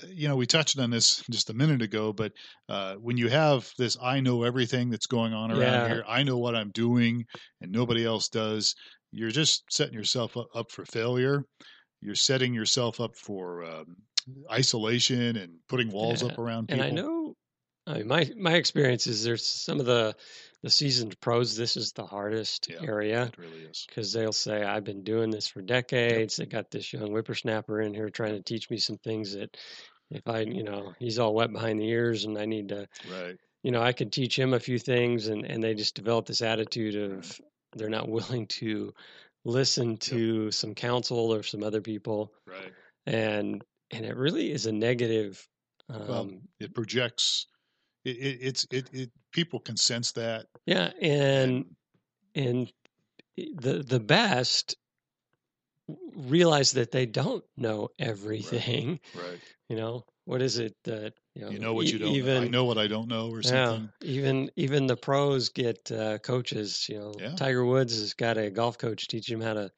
you 0.07 0.27
know, 0.27 0.35
we 0.35 0.45
touched 0.45 0.77
on 0.79 0.89
this 0.89 1.23
just 1.29 1.49
a 1.49 1.53
minute 1.53 1.81
ago, 1.81 2.13
but 2.13 2.31
uh, 2.69 2.95
when 2.95 3.17
you 3.17 3.29
have 3.29 3.69
this, 3.77 3.97
I 4.01 4.19
know 4.19 4.43
everything 4.43 4.89
that's 4.89 5.07
going 5.07 5.33
on 5.33 5.51
around 5.51 5.61
yeah. 5.61 5.87
here. 5.87 6.03
I 6.07 6.23
know 6.23 6.37
what 6.37 6.55
I'm 6.55 6.71
doing, 6.71 7.25
and 7.61 7.71
nobody 7.71 8.05
else 8.05 8.29
does. 8.29 8.75
You're 9.11 9.31
just 9.31 9.63
setting 9.69 9.93
yourself 9.93 10.35
up 10.37 10.71
for 10.71 10.85
failure 10.85 11.45
you're 12.03 12.15
setting 12.15 12.53
yourself 12.53 12.99
up 12.99 13.15
for 13.15 13.63
um, 13.63 13.95
isolation 14.51 15.37
and 15.37 15.53
putting 15.69 15.89
walls 15.89 16.21
yeah. 16.21 16.29
up 16.29 16.37
around 16.37 16.67
people. 16.67 16.83
And 16.83 16.99
I 16.99 17.01
know, 17.01 17.33
I 17.87 17.97
mean, 17.99 18.07
my 18.07 18.29
my 18.37 18.53
experience 18.53 19.07
is 19.07 19.23
there's 19.23 19.45
some 19.45 19.79
of 19.79 19.85
the 19.85 20.15
the 20.63 20.69
seasoned 20.69 21.19
pros. 21.19 21.55
This 21.55 21.77
is 21.77 21.91
the 21.91 22.05
hardest 22.05 22.69
yeah, 22.69 22.77
area. 22.81 23.23
It 23.25 23.37
really 23.37 23.65
is 23.69 23.85
because 23.87 24.13
they'll 24.13 24.31
say, 24.31 24.63
"I've 24.63 24.85
been 24.85 25.03
doing 25.03 25.29
this 25.29 25.47
for 25.47 25.61
decades." 25.61 26.39
Yep. 26.39 26.49
They 26.49 26.51
got 26.51 26.71
this 26.71 26.91
young 26.91 27.11
whippersnapper 27.11 27.81
in 27.81 27.93
here 27.93 28.09
trying 28.09 28.33
to 28.33 28.41
teach 28.41 28.69
me 28.69 28.77
some 28.77 28.97
things 28.97 29.33
that, 29.33 29.55
if 30.09 30.27
I, 30.27 30.39
you 30.39 30.63
know, 30.63 30.93
he's 30.99 31.19
all 31.19 31.35
wet 31.35 31.51
behind 31.51 31.79
the 31.79 31.89
ears, 31.89 32.23
and 32.23 32.37
I 32.37 32.45
need 32.45 32.69
to, 32.69 32.87
right. 33.11 33.37
You 33.61 33.71
know, 33.71 33.81
I 33.81 33.93
could 33.93 34.11
teach 34.11 34.37
him 34.39 34.53
a 34.53 34.59
few 34.59 34.79
things, 34.79 35.27
and 35.27 35.45
and 35.45 35.61
they 35.61 35.75
just 35.75 35.95
develop 35.95 36.25
this 36.25 36.41
attitude 36.41 36.95
of 36.95 37.39
they're 37.75 37.89
not 37.89 38.09
willing 38.09 38.47
to 38.47 38.93
listen 39.45 39.97
to 39.97 40.45
yep. 40.45 40.53
some 40.53 40.73
counsel 40.75 41.33
or 41.33 41.43
some 41.43 41.63
other 41.63 41.81
people. 41.81 42.31
Right. 42.47 42.73
And 43.05 43.63
and 43.91 44.05
it 44.05 44.15
really 44.15 44.51
is 44.51 44.65
a 44.65 44.71
negative. 44.71 45.45
Um, 45.89 46.07
well, 46.07 46.31
it 46.61 46.73
projects. 46.73 47.47
It, 48.05 48.17
it, 48.17 48.37
it's 48.41 48.67
it, 48.71 48.89
it 48.93 49.11
people 49.31 49.59
can 49.59 49.77
sense 49.77 50.11
that. 50.13 50.47
Yeah, 50.65 50.91
and 51.01 51.65
and 52.35 52.71
the 53.35 53.83
the 53.83 53.99
best 53.99 54.75
realize 56.15 56.71
that 56.73 56.91
they 56.91 57.05
don't 57.05 57.43
know 57.57 57.89
everything. 57.99 58.99
Right. 59.15 59.39
You 59.69 59.77
know, 59.77 60.03
what 60.25 60.41
is 60.41 60.59
it 60.59 60.75
that 60.83 61.13
you 61.33 61.41
know? 61.41 61.49
You 61.49 61.57
know 61.57 61.73
what 61.73 61.87
you 61.87 61.97
don't 61.97 62.09
know. 62.09 62.15
even 62.15 62.43
I 62.43 62.47
know 62.49 62.65
what 62.65 62.77
I 62.77 62.85
don't 62.85 63.07
know 63.07 63.31
or 63.31 63.41
yeah, 63.41 63.71
something. 63.71 63.89
even 64.03 64.51
even 64.55 64.85
the 64.85 64.97
pros 64.97 65.49
get 65.49 65.91
uh, 65.91 66.19
coaches. 66.19 66.85
You 66.89 66.99
know, 66.99 67.13
Yeah. 67.17 67.35
Tiger 67.35 67.65
Woods 67.65 67.97
has 67.97 68.13
got 68.13 68.37
a 68.37 68.51
golf 68.51 68.77
coach 68.77 69.07
teaching 69.07 69.37
him 69.37 69.41
how 69.41 69.53
to 69.53 69.71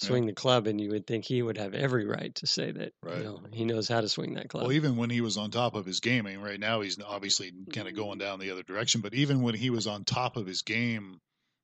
Yeah. 0.00 0.08
swing 0.08 0.26
the 0.26 0.32
club, 0.32 0.66
and 0.66 0.80
you 0.80 0.90
would 0.90 1.06
think 1.06 1.24
he 1.24 1.42
would 1.42 1.58
have 1.58 1.74
every 1.74 2.06
right 2.06 2.34
to 2.36 2.46
say 2.46 2.70
that. 2.72 2.92
Right. 3.02 3.18
You 3.18 3.24
know, 3.24 3.40
he 3.52 3.64
knows 3.64 3.88
how 3.88 4.00
to 4.00 4.08
swing 4.08 4.34
that 4.34 4.48
club. 4.48 4.64
Well, 4.64 4.72
even 4.72 4.96
when 4.96 5.10
he 5.10 5.20
was 5.20 5.36
on 5.36 5.50
top 5.50 5.74
of 5.74 5.86
his 5.86 6.00
game, 6.00 6.26
I 6.26 6.30
mean, 6.30 6.40
right 6.40 6.60
now 6.60 6.80
he's 6.80 6.98
obviously 7.00 7.52
kind 7.72 7.86
of 7.88 7.94
mm-hmm. 7.94 8.02
going 8.02 8.18
down 8.18 8.38
the 8.38 8.50
other 8.50 8.62
direction. 8.62 9.00
But 9.00 9.14
even 9.14 9.42
when 9.42 9.54
he 9.54 9.70
was 9.70 9.86
on 9.86 10.04
top 10.04 10.36
of 10.36 10.46
his 10.46 10.62
game 10.62 11.20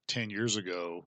ten 0.08 0.30
years 0.30 0.56
ago, 0.56 1.06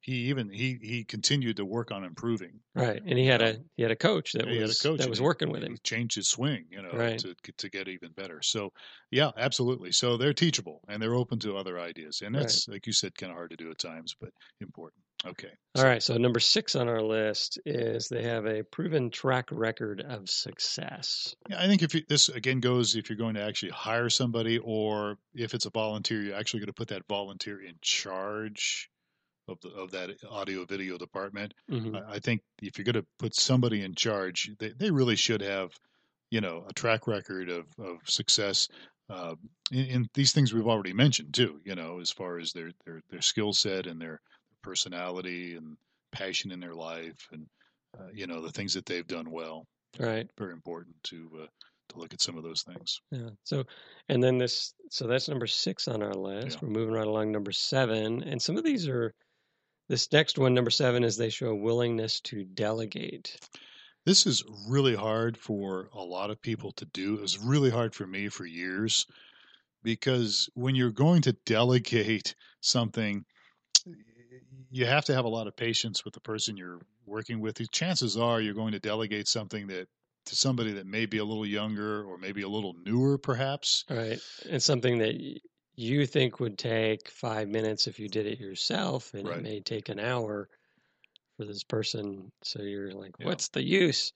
he 0.00 0.28
even 0.28 0.50
he 0.50 0.78
he 0.80 1.04
continued 1.04 1.56
to 1.56 1.64
work 1.64 1.90
on 1.90 2.04
improving. 2.04 2.60
right, 2.76 3.02
and 3.04 3.18
he 3.18 3.26
had 3.26 3.42
a 3.42 3.56
he 3.76 3.82
had 3.82 3.90
a 3.90 3.96
coach 3.96 4.32
that 4.34 4.46
Yeah, 4.46 4.52
he 4.52 4.60
was 4.60 4.80
coach 4.80 5.00
that 5.00 5.08
was 5.08 5.18
he- 5.18 5.24
working 5.24 5.50
with 5.50 5.62
he 5.62 5.66
him. 5.68 5.78
changed 5.82 6.14
his 6.14 6.28
swing, 6.28 6.66
you 6.70 6.80
know, 6.80 6.92
Right. 6.92 7.18
to 7.18 7.34
to 7.58 7.68
get 7.68 7.88
even 7.88 8.12
better. 8.12 8.40
So, 8.42 8.72
yeah, 9.10 9.32
absolutely. 9.36 9.90
So 9.90 10.16
they're 10.16 10.32
teachable 10.34 10.82
and 10.86 11.02
they're 11.02 11.14
open 11.14 11.40
to 11.40 11.56
other 11.56 11.80
ideas, 11.80 12.22
and 12.24 12.36
Right. 12.36 12.42
that's 12.42 12.68
like 12.68 12.86
you 12.86 12.92
said, 12.92 13.16
kind 13.16 13.32
of 13.32 13.36
hard 13.36 13.50
to 13.50 13.56
do 13.56 13.70
at 13.70 13.78
times, 13.78 14.14
but 14.20 14.30
important. 14.60 15.02
Okay. 15.26 15.50
All 15.76 15.84
right, 15.84 16.02
so 16.02 16.16
number 16.16 16.40
six 16.40 16.74
on 16.74 16.88
our 16.88 17.02
list 17.02 17.58
is 17.66 18.08
they 18.08 18.22
have 18.22 18.46
a 18.46 18.62
proven 18.62 19.10
track 19.10 19.48
record 19.50 20.00
of 20.00 20.30
success. 20.30 21.34
Yeah, 21.50 21.60
I 21.60 21.66
think 21.66 21.82
if 21.82 21.94
you, 21.94 22.02
this 22.08 22.30
again 22.30 22.60
goes 22.60 22.96
if 22.96 23.10
you're 23.10 23.18
going 23.18 23.34
to 23.34 23.42
actually 23.42 23.72
hire 23.72 24.08
somebody, 24.08 24.58
or 24.58 25.18
if 25.34 25.52
it's 25.52 25.66
a 25.66 25.70
volunteer, 25.70 26.22
you're 26.22 26.36
actually 26.36 26.60
going 26.60 26.68
to 26.68 26.72
put 26.72 26.88
that 26.88 27.06
volunteer 27.08 27.60
in 27.60 27.74
charge 27.82 28.88
of 29.48 29.60
the 29.60 29.68
of 29.70 29.90
that 29.90 30.10
audio 30.30 30.64
video 30.64 30.96
department. 30.96 31.52
hmm 31.68 31.94
I, 31.94 32.14
I 32.14 32.18
think 32.20 32.40
if 32.62 32.78
you're 32.78 32.84
going 32.84 32.94
to 32.94 33.06
put 33.18 33.34
somebody 33.34 33.82
in 33.82 33.94
charge, 33.94 34.50
they, 34.58 34.70
they 34.70 34.90
really 34.90 35.16
should 35.16 35.42
have, 35.42 35.72
you 36.30 36.40
know, 36.40 36.64
a 36.68 36.72
track 36.72 37.06
record 37.06 37.50
of 37.50 37.66
of 37.78 37.98
success. 38.06 38.68
Uh, 39.10 39.34
in, 39.70 39.84
in 39.84 40.08
these 40.14 40.32
things 40.32 40.54
we've 40.54 40.66
already 40.66 40.94
mentioned 40.94 41.34
too, 41.34 41.60
you 41.64 41.74
know, 41.74 42.00
as 42.00 42.10
far 42.10 42.38
as 42.38 42.52
their 42.52 42.70
their 42.86 43.02
their 43.10 43.20
skill 43.20 43.52
set 43.52 43.86
and 43.86 44.00
their 44.00 44.20
personality 44.66 45.54
and 45.54 45.76
passion 46.12 46.50
in 46.50 46.60
their 46.60 46.74
life, 46.74 47.28
and 47.32 47.46
uh, 47.98 48.08
you 48.12 48.26
know 48.26 48.42
the 48.42 48.52
things 48.52 48.74
that 48.74 48.84
they've 48.84 49.06
done 49.06 49.30
well. 49.30 49.64
Right. 49.98 50.28
Very 50.36 50.52
important 50.52 50.96
to 51.04 51.30
uh, 51.42 51.46
to 51.88 51.98
look 51.98 52.12
at 52.12 52.20
some 52.20 52.36
of 52.36 52.42
those 52.42 52.62
things. 52.62 53.00
Yeah. 53.10 53.30
So, 53.44 53.64
and 54.08 54.22
then 54.22 54.38
this, 54.38 54.74
so 54.90 55.06
that's 55.06 55.28
number 55.28 55.46
six 55.46 55.88
on 55.88 56.02
our 56.02 56.14
list. 56.14 56.58
Yeah. 56.58 56.58
We're 56.62 56.74
moving 56.80 56.94
right 56.94 57.06
along 57.06 57.32
number 57.32 57.52
seven. 57.52 58.22
And 58.24 58.42
some 58.42 58.56
of 58.56 58.64
these 58.64 58.88
are, 58.88 59.14
this 59.88 60.10
next 60.12 60.38
one, 60.38 60.52
number 60.52 60.70
seven, 60.70 61.04
is 61.04 61.16
they 61.16 61.30
show 61.30 61.50
a 61.50 61.54
willingness 61.54 62.20
to 62.22 62.44
delegate. 62.44 63.38
This 64.04 64.26
is 64.26 64.44
really 64.68 64.94
hard 64.94 65.36
for 65.36 65.88
a 65.94 66.02
lot 66.02 66.30
of 66.30 66.42
people 66.42 66.72
to 66.72 66.84
do. 66.86 67.14
It 67.14 67.20
was 67.22 67.38
really 67.38 67.70
hard 67.70 67.94
for 67.94 68.06
me 68.06 68.28
for 68.28 68.46
years 68.46 69.06
because 69.82 70.48
when 70.54 70.74
you're 70.74 70.90
going 70.90 71.22
to 71.22 71.36
delegate 71.44 72.34
something, 72.60 73.24
you 74.70 74.86
have 74.86 75.04
to 75.06 75.14
have 75.14 75.24
a 75.24 75.28
lot 75.28 75.46
of 75.46 75.56
patience 75.56 76.04
with 76.04 76.14
the 76.14 76.20
person 76.20 76.56
you're 76.56 76.80
working 77.06 77.40
with. 77.40 77.56
The 77.56 77.66
chances 77.66 78.16
are 78.16 78.40
you're 78.40 78.54
going 78.54 78.72
to 78.72 78.80
delegate 78.80 79.28
something 79.28 79.66
that 79.68 79.88
to 80.26 80.36
somebody 80.36 80.72
that 80.72 80.86
may 80.86 81.06
be 81.06 81.18
a 81.18 81.24
little 81.24 81.46
younger 81.46 82.04
or 82.04 82.18
maybe 82.18 82.42
a 82.42 82.48
little 82.48 82.74
newer, 82.84 83.16
perhaps. 83.16 83.84
Right. 83.88 84.20
And 84.48 84.62
something 84.62 84.98
that 84.98 85.14
you 85.76 86.06
think 86.06 86.40
would 86.40 86.58
take 86.58 87.08
five 87.08 87.48
minutes 87.48 87.86
if 87.86 88.00
you 88.00 88.08
did 88.08 88.26
it 88.26 88.40
yourself, 88.40 89.14
and 89.14 89.26
Right. 89.26 89.38
it 89.38 89.42
may 89.42 89.60
take 89.60 89.88
an 89.88 90.00
hour 90.00 90.48
for 91.36 91.44
this 91.44 91.62
person. 91.62 92.30
So 92.42 92.62
you're 92.62 92.92
like, 92.92 93.18
Yeah. 93.18 93.26
what's 93.26 93.48
the 93.48 93.62
use? 93.62 94.12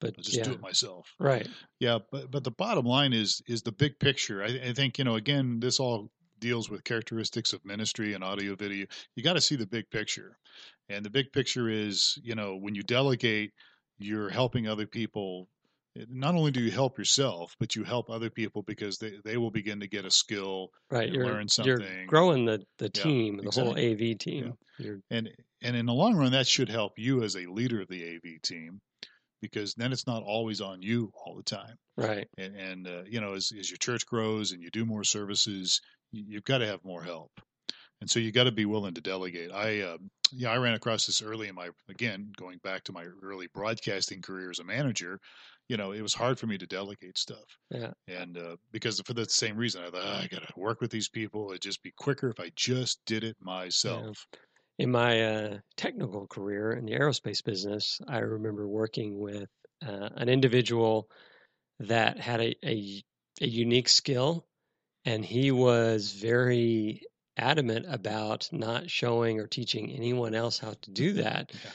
But 0.00 0.14
I'll 0.16 0.22
just 0.22 0.38
yeah, 0.38 0.44
do 0.44 0.52
it 0.52 0.60
myself. 0.62 1.06
right. 1.18 1.48
Yeah, 1.78 1.98
but 2.10 2.30
but 2.30 2.44
the 2.44 2.50
bottom 2.50 2.86
line 2.86 3.12
is 3.12 3.42
is 3.46 3.62
the 3.62 3.72
big 3.72 3.98
picture. 3.98 4.42
I, 4.42 4.68
I 4.68 4.72
think 4.72 4.98
you 4.98 5.04
know 5.04 5.16
again 5.16 5.60
this 5.60 5.78
all 5.78 6.10
deals 6.40 6.70
with 6.70 6.84
characteristics 6.84 7.52
of 7.52 7.64
ministry 7.64 8.14
and 8.14 8.24
audio 8.24 8.56
video. 8.56 8.86
You 9.16 9.22
got 9.22 9.34
to 9.34 9.40
see 9.40 9.56
the 9.56 9.66
big 9.66 9.90
picture, 9.90 10.36
and 10.88 11.04
the 11.04 11.10
big 11.10 11.32
picture 11.32 11.68
is 11.68 12.18
you 12.22 12.34
know 12.34 12.56
when 12.56 12.74
you 12.74 12.82
delegate, 12.82 13.52
you're 13.98 14.30
helping 14.30 14.68
other 14.68 14.86
people. 14.86 15.48
Not 15.96 16.34
only 16.36 16.52
do 16.52 16.60
you 16.60 16.70
help 16.70 16.98
yourself, 16.98 17.54
but 17.58 17.74
you 17.76 17.84
help 17.84 18.10
other 18.10 18.30
people 18.30 18.62
because 18.62 18.98
they, 18.98 19.18
they 19.24 19.36
will 19.36 19.50
begin 19.50 19.80
to 19.80 19.88
get 19.88 20.04
a 20.04 20.10
skill 20.10 20.70
Right. 20.90 21.08
and 21.08 21.12
You're, 21.12 21.24
learn 21.24 21.48
you're 21.56 21.84
growing 22.06 22.44
the, 22.44 22.64
the 22.78 22.88
Yeah, 22.94 23.02
team, 23.02 23.40
the 23.42 23.50
whole. 23.50 23.76
AV 23.78 24.14
team. 24.14 24.56
You're, 24.78 25.00
and 25.10 25.30
and 25.62 25.76
in 25.76 25.86
the 25.86 25.92
long 25.92 26.16
run 26.16 26.32
that 26.32 26.46
should 26.46 26.68
help 26.68 26.98
you 26.98 27.22
as 27.22 27.36
a 27.36 27.46
leader 27.46 27.80
of 27.82 27.88
the 27.88 28.02
AV 28.04 28.38
team 28.40 28.80
because 29.42 29.74
then 29.74 29.92
it's 29.92 30.06
not 30.06 30.22
always 30.22 30.60
on 30.60 30.82
you 30.82 31.12
all 31.14 31.36
the 31.36 31.42
time 31.44 31.76
right. 31.96 32.28
and, 32.38 32.56
and 32.56 32.88
uh, 32.88 33.02
you 33.06 33.20
know 33.20 33.34
as, 33.34 33.52
as 33.58 33.70
your 33.70 33.78
church 33.78 34.06
grows 34.06 34.52
and 34.52 34.62
you 34.62 34.70
do 34.70 34.86
more 34.86 35.04
services 35.04 35.80
you've 36.12 36.44
got 36.44 36.58
to 36.58 36.66
have 36.66 36.84
more 36.84 37.02
help. 37.02 37.32
And 38.00 38.08
so 38.08 38.18
you 38.18 38.32
got 38.32 38.44
to 38.44 38.52
be 38.52 38.64
willing 38.64 38.94
to 38.94 39.00
delegate. 39.00 39.52
I 39.52 39.80
uh, 39.80 39.98
yeah 40.32 40.50
i 40.50 40.56
ran 40.56 40.74
across 40.74 41.06
this 41.06 41.22
early 41.22 41.48
in 41.48 41.54
my 41.54 41.70
again 41.88 42.32
going 42.36 42.58
back 42.62 42.84
to 42.84 42.92
my 42.92 43.06
early 43.22 43.48
broadcasting 43.54 44.22
career 44.22 44.50
as 44.50 44.58
a 44.58 44.64
manager 44.64 45.18
you 45.68 45.76
know 45.76 45.92
it 45.92 46.02
was 46.02 46.14
hard 46.14 46.38
for 46.38 46.46
me 46.46 46.58
to 46.58 46.66
delegate 46.66 47.18
stuff. 47.18 47.44
Yeah. 47.70 47.92
and 48.08 48.36
uh, 48.36 48.56
because 48.72 49.00
for 49.04 49.14
the 49.14 49.24
same 49.26 49.56
reason 49.56 49.82
i 49.82 49.90
thought 49.90 50.02
"Ah, 50.04 50.20
i 50.22 50.26
gotta 50.26 50.52
work 50.56 50.80
with 50.80 50.90
these 50.90 51.08
people. 51.08 51.50
It'd 51.50 51.62
just 51.62 51.82
be 51.82 51.92
quicker 51.96 52.28
if 52.28 52.40
i 52.40 52.50
just 52.56 53.00
did 53.06 53.24
it 53.24 53.36
myself. 53.40 54.26
In 54.78 54.90
my 54.90 55.22
uh, 55.22 55.58
technical 55.76 56.26
career 56.26 56.72
in 56.72 56.86
the 56.86 56.92
aerospace 56.92 57.44
business, 57.44 58.00
I 58.08 58.18
remember 58.18 58.66
working 58.66 59.18
with 59.18 59.48
uh, 59.86 60.08
an 60.16 60.30
individual 60.30 61.06
that 61.80 62.18
had 62.18 62.40
a, 62.40 62.54
a, 62.64 63.02
a 63.42 63.46
unique 63.46 63.90
skill, 63.90 64.46
and 65.04 65.24
he 65.24 65.50
was 65.50 66.12
very 66.12 67.02
adamant 67.36 67.86
about 67.88 68.48
not 68.52 68.90
showing 68.90 69.38
or 69.40 69.46
teaching 69.46 69.90
anyone 69.92 70.34
else 70.34 70.58
how 70.58 70.74
to 70.82 70.90
do 70.90 71.12
that 71.14 71.50
Yeah. 71.54 71.70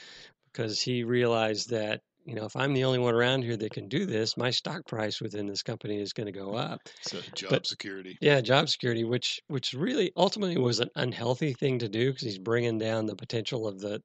because 0.52 0.82
he 0.82 1.04
realized 1.04 1.70
that 1.72 2.02
you 2.26 2.36
know 2.36 2.46
if 2.46 2.56
I'm 2.56 2.74
the 2.74 2.84
only 2.84 3.00
one 3.00 3.14
around 3.16 3.44
here 3.44 3.58
that 3.58 3.72
can 3.74 3.88
do 3.88 4.06
this, 4.06 4.36
my 4.38 4.52
stock 4.52 4.86
price 4.88 5.22
within 5.22 5.46
this 5.48 5.64
company 5.64 6.00
is 6.00 6.14
going 6.14 6.26
to 6.28 6.32
go 6.40 6.54
up. 6.56 6.80
so 7.02 7.20
job 7.36 7.50
But- 7.52 7.68
security 7.68 8.18
Yeah, 8.22 8.42
job 8.42 8.70
security, 8.70 9.04
which 9.04 9.40
which 9.48 9.74
really 9.74 10.12
ultimately 10.18 10.58
was 10.58 10.80
an 10.80 10.90
unhealthy 10.96 11.54
thing 11.54 11.80
to 11.80 11.90
do 11.90 12.10
because 12.12 12.24
he's 12.24 12.40
bringing 12.40 12.78
down 12.78 13.06
the 13.06 13.16
potential 13.16 13.68
of 13.68 13.80
the 13.80 14.02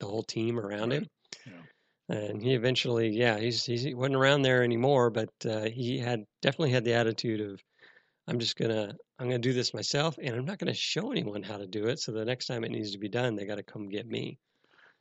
the 0.00 0.06
whole 0.06 0.22
team 0.24 0.58
around 0.58 0.90
Right. 0.90 1.02
him. 1.02 1.06
Yeah. 1.46 1.62
And 2.16 2.42
he 2.42 2.52
eventually, 2.54 3.08
yeah, 3.10 3.38
he's, 3.38 3.64
he's 3.64 3.82
he 3.82 3.94
wasn't 3.94 4.16
around 4.16 4.42
there 4.42 4.62
anymore, 4.62 5.08
but 5.10 5.30
uh, 5.48 5.62
he 5.70 5.98
had 5.98 6.20
definitely 6.42 6.70
had 6.72 6.84
the 6.84 6.92
attitude 6.92 7.40
of, 7.40 7.58
I'm 8.26 8.38
just 8.38 8.56
gonna 8.56 8.94
I'm 9.18 9.26
gonna 9.26 9.38
do 9.38 9.52
this 9.52 9.74
myself, 9.74 10.16
and 10.22 10.34
I'm 10.34 10.44
not 10.44 10.58
gonna 10.58 10.74
show 10.74 11.10
anyone 11.12 11.42
how 11.42 11.58
to 11.58 11.66
do 11.66 11.86
it. 11.86 11.98
So 11.98 12.12
the 12.12 12.24
next 12.24 12.46
time 12.46 12.64
it 12.64 12.70
needs 12.70 12.92
to 12.92 12.98
be 12.98 13.08
done, 13.08 13.36
they 13.36 13.46
got 13.46 13.56
to 13.56 13.62
come 13.62 13.88
get 13.88 14.06
me. 14.06 14.38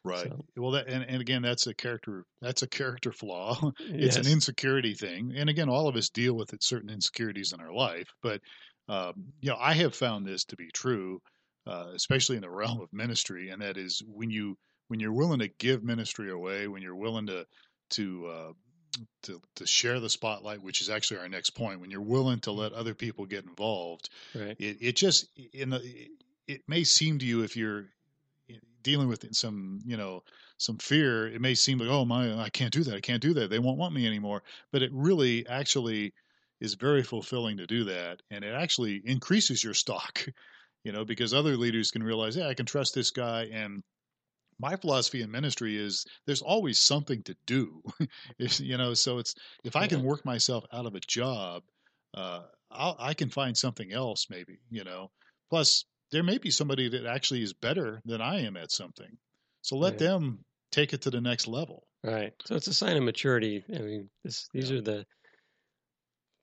Right. 0.04 0.28
So- 0.28 0.46
Well, 0.58 0.72
that 0.72 0.88
and, 0.88 1.04
and 1.08 1.22
again, 1.22 1.42
that's 1.42 1.68
a 1.68 1.74
character 1.74 2.26
that's 2.42 2.62
a 2.64 2.68
character 2.68 3.12
flaw. 3.12 3.72
it's 3.80 4.18
an 4.18 4.28
insecurity 4.28 4.94
thing, 4.94 5.34
and 5.36 5.50
again, 5.50 5.70
all 5.70 5.88
of 5.88 5.96
us 5.96 6.10
deal 6.10 6.34
with 6.34 6.54
it, 6.54 6.64
certain 6.64 6.90
insecurities 6.90 7.54
in 7.54 7.62
our 7.62 7.74
life. 7.74 8.10
But 8.22 8.42
um, 8.90 9.14
you 9.40 9.50
know, 9.50 9.58
I 9.60 9.74
have 9.74 9.96
found 9.96 10.26
this 10.28 10.44
to 10.46 10.58
be 10.58 10.70
true, 10.74 11.22
uh, 11.66 11.92
especially 11.96 12.36
in 12.36 12.42
the 12.42 12.50
realm 12.62 12.82
of 12.82 12.92
ministry, 12.92 13.50
and 13.50 13.62
that 13.62 13.78
is 13.78 14.02
when 14.06 14.30
you 14.30 14.58
when 14.90 15.00
you're 15.00 15.14
willing 15.14 15.40
to 15.40 15.48
give 15.48 15.84
ministry 15.84 16.30
away, 16.30 16.68
when 16.68 16.82
you're 16.82 16.98
willing 16.98 17.28
to 17.28 17.46
to 17.92 18.26
uh, 18.28 18.52
to 19.24 19.42
to 19.56 19.66
share 19.66 20.00
the 20.00 20.10
spotlight, 20.10 20.62
which 20.62 20.82
is 20.82 20.90
actually 20.90 21.20
our 21.20 21.30
next 21.30 21.52
point. 21.52 21.80
When 21.80 21.92
you're 21.92 22.02
willing 22.02 22.40
to 22.42 22.52
let 22.52 22.74
other 22.74 22.94
people 22.94 23.26
get 23.26 23.46
involved, 23.46 24.10
right. 24.36 24.56
it 24.60 24.78
it 24.82 24.96
just 24.96 25.28
in 25.54 25.70
the 25.70 26.10
it 26.48 26.62
may 26.68 26.84
seem 26.84 27.20
to 27.20 27.26
you 27.26 27.44
if 27.44 27.56
you're 27.56 27.86
eh, 28.50 28.56
dealing 28.82 29.08
with 29.08 29.26
some 29.36 29.80
you 29.86 29.98
know 29.98 30.24
some 30.58 30.78
fear 30.78 31.28
it 31.28 31.42
may 31.42 31.56
seem 31.56 31.78
like 31.78 31.90
oh 31.90 32.06
my 32.06 32.40
i 32.40 32.50
can't 32.50 32.74
do 32.74 32.84
that 32.84 32.96
i 32.96 33.02
can't 33.02 33.22
do 33.22 33.34
that 33.34 33.50
they 33.50 33.60
won't 33.60 33.78
want 33.78 33.94
me 33.94 34.06
anymore 34.06 34.44
but 34.72 34.82
it 34.82 34.92
really 34.94 35.46
actually 35.48 36.14
is 36.62 36.76
very 36.76 37.04
fulfilling 37.04 37.58
to 37.58 37.68
do 37.68 37.84
that 37.84 38.22
and 38.30 38.44
it 38.44 38.54
actually 38.54 39.02
increases 39.06 39.64
your 39.64 39.74
stock 39.74 40.26
you 40.84 40.92
know 40.92 41.04
because 41.04 41.34
other 41.34 41.58
leaders 41.58 41.92
can 41.92 42.04
realize 42.04 42.36
yeah 42.36 42.48
i 42.48 42.54
can 42.54 42.66
trust 42.66 42.94
this 42.94 43.12
guy 43.12 43.50
and 43.52 43.84
my 44.60 44.76
philosophy 44.76 45.22
in 45.22 45.32
ministry 45.32 45.78
is 45.78 46.06
there's 46.26 46.42
always 46.42 46.80
something 46.80 47.22
to 47.24 47.36
do 47.46 47.82
If- 48.39 48.60
you 48.60 48.78
know 48.78 48.94
so 48.94 49.18
it's 49.20 49.36
if 49.63 49.76
i 49.76 49.88
can 49.88 50.04
work 50.04 50.26
myself 50.26 50.63
out 50.74 50.86
of 50.86 50.96
a 50.96 51.00
job 51.02 51.63
uh, 52.16 52.42
I'll, 52.72 52.96
i 53.00 53.13
can 53.13 53.30
find 53.30 53.58
something 53.58 53.92
else 53.92 54.28
maybe 54.30 54.60
you 54.70 54.84
know 54.84 55.12
plus 55.50 55.86
there 56.12 56.24
may 56.24 56.38
be 56.38 56.52
somebody 56.52 56.89
that 56.89 57.06
actually 57.06 57.42
is 57.44 57.54
better 57.54 58.02
than 58.06 58.22
i 58.22 58.42
am 58.42 58.58
at 58.58 58.72
something 58.72 59.18
so 59.62 59.78
let 59.78 59.98
them 59.98 60.39
take 60.72 60.94
it 60.94 61.02
to 61.04 61.10
the 61.10 61.22
next 61.22 61.48
level 61.48 61.88
Right. 62.06 62.34
So 62.46 62.56
it's 62.56 62.68
a 62.68 62.74
sign 62.74 62.98
of 62.98 63.04
maturity. 63.04 63.63
I 63.74 63.80
mean, 63.80 64.10
this, 64.26 64.50
these 64.54 64.70
Yeah. 64.70 64.80
are 64.80 64.82
the 64.82 65.06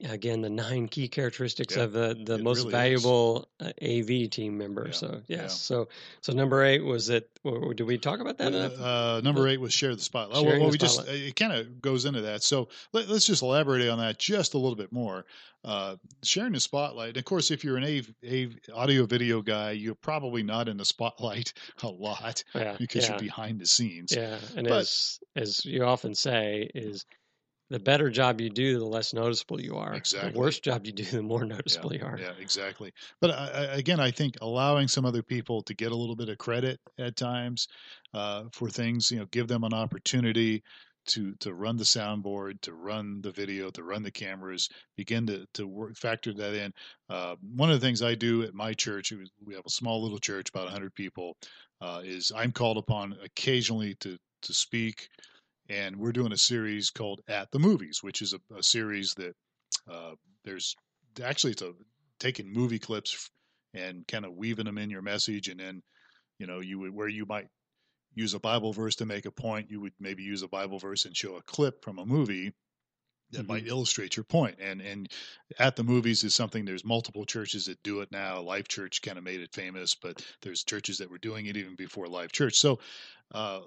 again 0.09 0.41
the 0.41 0.51
nine 0.51 0.89
key 0.89 1.09
characteristics 1.09 1.77
Yeah, 1.77 1.83
of 1.85 1.93
the 1.93 2.17
the 2.25 2.39
most 2.39 2.59
really 2.61 2.71
valuable 2.73 3.49
uh, 3.61 3.71
AV 3.83 4.31
team 4.31 4.57
member. 4.59 4.87
Yeah, 4.87 4.93
So 4.93 5.23
yes, 5.27 5.41
yeah. 5.41 5.47
so 5.49 5.89
so 6.21 6.33
number 6.33 6.65
eight 6.65 6.83
was 6.85 7.09
it. 7.11 7.29
w- 7.45 7.75
Did 7.75 7.85
we 7.87 7.99
talk 7.99 8.21
about 8.21 8.39
that? 8.39 8.53
enough? 8.55 8.81
Uh, 8.81 9.21
number 9.23 9.47
eight 9.49 9.61
was 9.61 9.73
share 9.73 9.95
the 9.95 10.01
spotlight. 10.03 10.39
Oh, 10.39 10.43
well, 10.43 10.53
well, 10.59 10.67
the 10.67 10.73
we 10.73 10.79
just 10.79 10.95
spotlight. 10.95 11.17
it 11.17 11.37
kind 11.37 11.53
of 11.53 11.81
goes 11.83 12.05
into 12.05 12.23
that. 12.23 12.43
So 12.43 12.69
let, 12.93 13.09
us 13.11 13.27
just 13.27 13.43
elaborate 13.43 13.89
on 13.89 13.99
that 13.99 14.19
just 14.19 14.55
a 14.55 14.59
little 14.59 14.77
bit 14.77 14.91
more. 14.93 15.27
Uh, 15.63 15.97
sharing 16.23 16.53
the 16.53 16.61
spotlight. 16.61 17.19
Of 17.19 17.27
course, 17.27 17.51
if 17.51 17.63
you're 17.65 17.77
an 17.77 17.85
AV, 17.85 18.11
AV, 18.27 18.57
audio 18.75 19.05
video 19.05 19.43
guy, 19.43 19.73
you're 19.73 19.95
probably 19.95 20.43
not 20.43 20.69
in 20.69 20.79
the 20.79 20.87
spotlight 20.87 21.53
a 21.83 21.89
lot 21.89 22.43
because 22.79 23.07
you're 23.07 23.19
behind 23.19 23.61
the 23.61 23.67
scenes. 23.67 24.11
yeah. 24.17 24.39
And 24.57 24.67
But- 24.67 24.79
as 24.81 25.21
as 25.37 25.65
you 25.67 25.85
often 25.85 26.15
say, 26.15 26.71
is 26.75 27.05
the 27.71 27.79
better 27.79 28.11
job 28.11 28.41
you 28.41 28.51
do, 28.51 28.79
the 28.79 28.85
less 28.85 29.15
noticeable 29.15 29.61
you 29.61 29.77
are. 29.77 29.95
Exactly. 29.95 30.33
The 30.33 30.39
worse 30.39 30.59
job 30.59 30.87
you 30.87 30.93
do, 30.93 31.05
the 31.05 31.23
more 31.23 31.45
noticeable 31.47 31.95
you 31.95 32.05
are. 32.05 32.19
Yeah, 32.19 32.33
exactly. 32.41 32.93
But 33.21 33.31
I, 33.31 33.47
I, 33.47 33.63
again, 33.77 34.01
I 34.01 34.11
think 34.11 34.37
allowing 34.43 34.89
some 34.89 35.07
other 35.07 35.23
people 35.23 35.63
to 35.63 35.75
get 35.75 35.93
a 35.93 35.97
little 35.97 36.17
bit 36.17 36.29
of 36.29 36.37
credit 36.37 36.81
at 36.99 37.17
times 37.17 37.69
uh, 38.13 38.45
for 38.53 38.69
things, 38.69 39.11
you 39.11 39.21
know, 39.21 39.27
give 39.27 39.47
them 39.47 39.65
an 39.65 39.73
opportunity 39.73 40.63
to 41.07 41.35
to 41.37 41.55
run 41.55 41.77
the 41.77 41.85
soundboard, 41.85 42.61
to 42.61 42.75
run 42.75 43.21
the 43.23 43.31
video, 43.31 43.71
to 43.71 43.83
run 43.83 44.03
the 44.03 44.11
cameras, 44.11 44.69
begin 44.97 45.27
to 45.27 45.47
to 45.55 45.67
work, 45.67 45.97
factor 45.97 46.35
that 46.35 46.55
in. 46.55 46.73
Uh, 47.09 47.37
one 47.55 47.71
of 47.71 47.81
the 47.81 47.87
things 47.87 48.03
I 48.03 48.15
do 48.15 48.43
at 48.43 48.53
my 48.53 48.75
church, 48.75 49.13
we 49.45 49.55
have 49.55 49.65
a 49.65 49.71
small 49.71 50.03
little 50.03 50.19
church, 50.19 50.51
about 50.51 50.65
100 50.65 50.95
people, 50.95 51.37
uh, 51.81 52.03
is 52.05 52.33
I'm 52.35 52.53
called 52.53 52.79
upon 52.79 53.17
occasionally 53.25 53.95
to 54.01 54.19
to 54.43 54.55
speak, 54.55 55.09
and 55.71 55.97
we're 55.97 56.13
doing 56.13 56.33
a 56.33 56.37
series 56.37 56.91
called 56.91 57.21
At 57.29 57.53
the 57.53 57.61
Movies, 57.61 58.01
which 58.03 58.23
is 58.23 58.35
a, 58.35 58.41
a 58.55 58.63
series 58.63 59.15
that 59.15 59.35
uh, 59.91 60.15
there's 60.45 60.75
actually 61.23 61.53
it's 61.53 61.63
a 61.63 61.73
taking 62.19 62.53
movie 62.53 62.81
clips 62.81 63.31
and 63.73 64.07
kind 64.07 64.25
of 64.25 64.35
weaving 64.35 64.67
them 64.67 64.79
in 64.79 64.91
your 64.91 65.03
message, 65.03 65.49
and 65.49 65.61
then 65.61 65.83
you 66.39 66.47
know 66.47 66.61
you 66.61 66.81
would 66.81 66.93
where 66.93 67.09
you 67.09 67.25
might 67.25 67.47
use 68.15 68.35
a 68.35 68.41
Bible 68.41 68.73
verse 68.73 68.97
to 68.97 69.07
make 69.07 69.27
a 69.27 69.31
point, 69.31 69.71
you 69.71 69.81
would 69.81 69.93
maybe 70.01 70.25
use 70.25 70.43
a 70.43 70.49
Bible 70.49 70.81
verse 70.81 71.05
and 71.05 71.17
show 71.17 71.37
a 71.37 71.43
clip 71.43 71.85
from 71.85 72.01
a 72.01 72.07
movie 72.07 72.53
that 73.31 73.47
might 73.47 73.69
illustrate 73.69 74.17
your 74.17 74.25
point. 74.25 74.57
And 74.61 74.81
and 74.81 75.09
at 75.61 75.77
the 75.77 75.85
movies 75.85 76.25
is 76.25 76.35
something. 76.35 76.65
There's 76.65 76.85
multiple 76.85 77.25
churches 77.25 77.67
that 77.67 77.81
do 77.85 78.01
it 78.01 78.11
now. 78.11 78.41
Life 78.41 78.67
Church 78.67 79.03
kind 79.03 79.19
of 79.19 79.23
made 79.23 79.41
it 79.41 79.55
famous, 79.55 79.95
but 79.95 80.21
there's 80.43 80.65
churches 80.65 80.99
that 80.99 81.11
were 81.11 81.19
doing 81.19 81.47
it 81.47 81.57
even 81.57 81.77
before 81.77 82.09
Life 82.09 82.33
Church. 82.33 82.57
So. 82.57 82.81
Uh, 83.33 83.61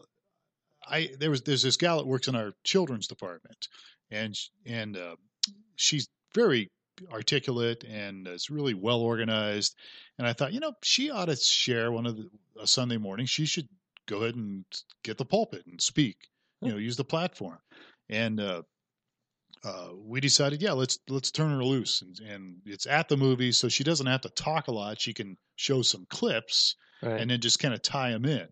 I 0.88 1.10
there 1.20 1.30
was 1.30 1.42
there's 1.44 1.64
this 1.64 1.78
gal 1.78 1.98
that 1.98 2.08
works 2.08 2.28
in 2.28 2.36
our 2.36 2.54
children's 2.64 3.08
department, 3.08 3.68
and 4.12 4.38
and 4.66 4.98
uh, 4.98 5.16
she's 5.76 6.08
very 6.36 6.70
articulate 7.12 7.84
and 7.84 8.28
is 8.28 8.50
really 8.50 8.74
well 8.74 9.00
organized. 9.00 9.76
And 10.18 10.28
I 10.28 10.34
thought, 10.34 10.54
you 10.54 10.60
know, 10.60 10.74
she 10.84 11.10
ought 11.10 11.26
to 11.26 11.36
share 11.36 11.92
one 11.92 12.06
of 12.06 12.18
the 12.18 12.30
a 12.62 12.68
Sunday 12.68 12.98
morning. 12.98 13.26
She 13.26 13.46
should 13.46 13.68
go 14.08 14.18
ahead 14.24 14.36
and 14.36 14.64
get 15.04 15.18
the 15.18 15.26
pulpit 15.26 15.64
and 15.66 15.82
speak. 15.82 16.18
You 16.62 16.72
know, 16.72 16.78
use 16.78 16.96
the 16.98 17.04
platform. 17.04 17.58
And 18.10 18.40
uh, 18.40 18.62
uh, 19.64 19.90
we 19.96 20.20
decided, 20.20 20.62
yeah, 20.62 20.74
let's 20.74 21.00
let's 21.10 21.32
turn 21.32 21.50
her 21.52 21.64
loose. 21.64 22.02
And, 22.02 22.20
and 22.20 22.56
it's 22.66 22.86
at 22.88 23.10
the 23.10 23.18
movie, 23.18 23.52
so 23.52 23.70
she 23.70 23.84
doesn't 23.84 24.08
have 24.08 24.22
to 24.22 24.30
talk 24.30 24.68
a 24.68 24.72
lot. 24.72 25.00
She 25.02 25.14
can 25.14 25.38
show 25.56 25.82
some 25.82 26.06
clips 26.10 26.76
Right. 27.02 27.20
and 27.20 27.30
then 27.30 27.42
just 27.42 27.60
kind 27.60 27.74
of 27.74 27.82
tie 27.82 28.12
them 28.12 28.24
in 28.24 28.48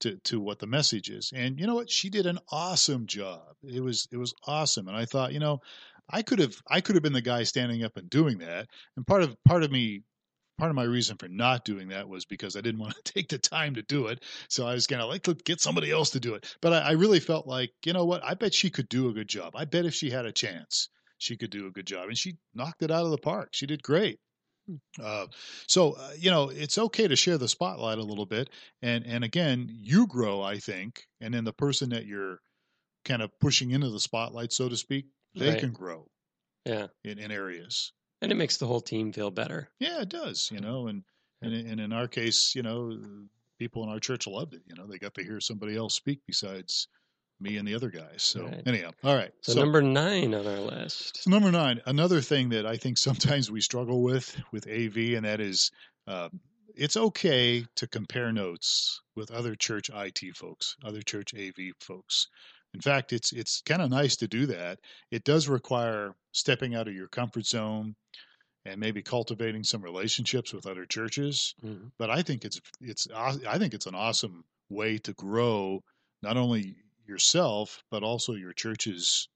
to, 0.00 0.16
to 0.24 0.40
what 0.40 0.58
the 0.58 0.66
message 0.66 1.10
is. 1.10 1.32
And 1.34 1.58
you 1.58 1.66
know 1.66 1.74
what? 1.74 1.90
She 1.90 2.10
did 2.10 2.26
an 2.26 2.38
awesome 2.50 3.06
job. 3.06 3.42
It 3.62 3.82
was 3.82 4.08
it 4.10 4.16
was 4.16 4.34
awesome. 4.46 4.88
And 4.88 4.96
I 4.96 5.04
thought, 5.04 5.32
you 5.32 5.40
know, 5.40 5.60
I 6.08 6.22
could 6.22 6.38
have 6.38 6.56
I 6.68 6.80
could 6.80 6.96
have 6.96 7.02
been 7.02 7.12
the 7.12 7.22
guy 7.22 7.44
standing 7.44 7.84
up 7.84 7.96
and 7.96 8.10
doing 8.10 8.38
that. 8.38 8.66
And 8.96 9.06
part 9.06 9.22
of 9.22 9.36
part 9.44 9.62
of 9.62 9.70
me 9.70 10.02
part 10.58 10.70
of 10.70 10.76
my 10.76 10.84
reason 10.84 11.16
for 11.16 11.28
not 11.28 11.64
doing 11.64 11.88
that 11.88 12.08
was 12.08 12.26
because 12.26 12.54
I 12.54 12.60
didn't 12.60 12.80
want 12.80 12.94
to 12.94 13.12
take 13.14 13.28
the 13.28 13.38
time 13.38 13.74
to 13.74 13.82
do 13.82 14.08
it. 14.08 14.22
So 14.48 14.66
I 14.66 14.74
was 14.74 14.86
gonna 14.86 15.06
like 15.06 15.22
to 15.24 15.34
get 15.34 15.60
somebody 15.60 15.90
else 15.90 16.10
to 16.10 16.20
do 16.20 16.34
it. 16.34 16.46
But 16.60 16.72
I, 16.72 16.78
I 16.78 16.90
really 16.92 17.20
felt 17.20 17.46
like, 17.46 17.70
you 17.84 17.92
know 17.92 18.04
what? 18.04 18.24
I 18.24 18.34
bet 18.34 18.54
she 18.54 18.70
could 18.70 18.88
do 18.88 19.08
a 19.08 19.14
good 19.14 19.28
job. 19.28 19.54
I 19.56 19.64
bet 19.64 19.86
if 19.86 19.94
she 19.94 20.10
had 20.10 20.26
a 20.26 20.32
chance, 20.32 20.88
she 21.18 21.36
could 21.36 21.50
do 21.50 21.66
a 21.66 21.70
good 21.70 21.86
job. 21.86 22.08
And 22.08 22.18
she 22.18 22.36
knocked 22.54 22.82
it 22.82 22.90
out 22.90 23.04
of 23.04 23.10
the 23.10 23.18
park. 23.18 23.50
She 23.52 23.66
did 23.66 23.82
great. 23.82 24.18
Uh, 25.02 25.26
so 25.66 25.92
uh, 25.92 26.12
you 26.18 26.30
know 26.30 26.48
it's 26.50 26.78
okay 26.78 27.08
to 27.08 27.16
share 27.16 27.38
the 27.38 27.48
spotlight 27.48 27.98
a 27.98 28.02
little 28.02 28.26
bit, 28.26 28.50
and 28.82 29.04
and 29.06 29.24
again 29.24 29.68
you 29.70 30.06
grow, 30.06 30.42
I 30.42 30.58
think, 30.58 31.06
and 31.20 31.32
then 31.34 31.44
the 31.44 31.52
person 31.52 31.90
that 31.90 32.06
you're 32.06 32.40
kind 33.04 33.22
of 33.22 33.30
pushing 33.40 33.70
into 33.72 33.90
the 33.90 34.00
spotlight, 34.00 34.52
so 34.52 34.68
to 34.68 34.76
speak, 34.76 35.06
they 35.34 35.50
Right. 35.50 35.60
can 35.60 35.72
grow 35.72 36.06
yeah. 36.64 36.88
in, 37.04 37.18
in 37.18 37.30
areas. 37.30 37.92
And 38.22 38.30
it 38.30 38.34
makes 38.36 38.58
the 38.58 38.66
whole 38.66 38.80
team 38.82 39.12
feel 39.12 39.30
better. 39.30 39.68
Yeah, 39.78 40.02
it 40.02 40.08
does, 40.10 40.50
you 40.52 40.60
know, 40.60 40.88
and 40.88 41.04
and 41.42 41.54
and 41.54 41.80
in 41.80 41.92
our 41.92 42.08
case, 42.08 42.54
you 42.54 42.62
know, 42.62 43.26
people 43.58 43.82
in 43.82 43.88
our 43.88 44.00
church 44.00 44.26
loved 44.26 44.54
it. 44.54 44.62
You 44.66 44.74
know, 44.74 44.86
they 44.86 44.98
got 44.98 45.14
to 45.14 45.22
hear 45.24 45.40
somebody 45.40 45.76
else 45.76 45.94
speak 45.94 46.20
besides 46.26 46.88
me 47.40 47.56
and 47.56 47.66
the 47.66 47.74
other 47.74 47.90
guys. 47.90 48.22
So 48.22 48.44
Right. 48.44 48.62
anyhow, 48.66 48.90
all 49.02 49.14
right. 49.14 49.32
So, 49.42 49.54
number 49.54 49.82
nine 49.82 50.34
on 50.34 50.46
our 50.46 50.60
list. 50.60 51.22
So 51.22 51.30
number 51.30 51.50
nine, 51.50 51.80
another 51.86 52.20
thing 52.20 52.50
that 52.50 52.66
I 52.66 52.76
think 52.76 52.98
sometimes 52.98 53.50
we 53.50 53.60
struggle 53.60 54.02
with 54.02 54.36
with 54.52 54.66
AV, 54.68 55.14
and 55.14 55.24
that 55.24 55.40
is, 55.40 55.70
um, 56.06 56.40
it's 56.74 56.96
okay 56.96 57.64
to 57.76 57.86
compare 57.88 58.32
notes 58.32 59.00
with 59.16 59.30
other 59.30 59.54
church 59.54 59.90
IT 59.92 60.36
folks, 60.36 60.76
other 60.84 61.02
church 61.02 61.34
AV 61.34 61.72
folks. 61.80 62.26
In 62.74 62.80
fact, 62.80 63.12
it's 63.12 63.32
it's 63.32 63.62
kind 63.62 63.82
of 63.82 63.90
nice 63.90 64.16
to 64.16 64.28
do 64.28 64.46
that. 64.46 64.78
It 65.10 65.24
does 65.24 65.48
require 65.48 66.14
stepping 66.32 66.74
out 66.74 66.86
of 66.88 66.94
your 66.94 67.08
comfort 67.08 67.46
zone 67.46 67.96
and 68.66 68.78
maybe 68.78 69.02
cultivating 69.02 69.64
some 69.64 69.82
relationships 69.82 70.52
with 70.52 70.66
other 70.66 70.84
churches. 70.86 71.54
Mhm. 71.64 71.90
But 71.98 72.10
I 72.10 72.22
think 72.22 72.44
it's 72.44 72.60
it's 72.80 73.08
I 73.14 73.58
think 73.58 73.74
it's 73.74 73.86
an 73.86 73.94
awesome 73.94 74.44
way 74.68 74.98
to 74.98 75.12
grow 75.14 75.82
not 76.22 76.36
only 76.36 76.76
yourself 77.10 77.84
but 77.90 78.04
also 78.04 78.34
your 78.34 78.54
church's 78.54 79.28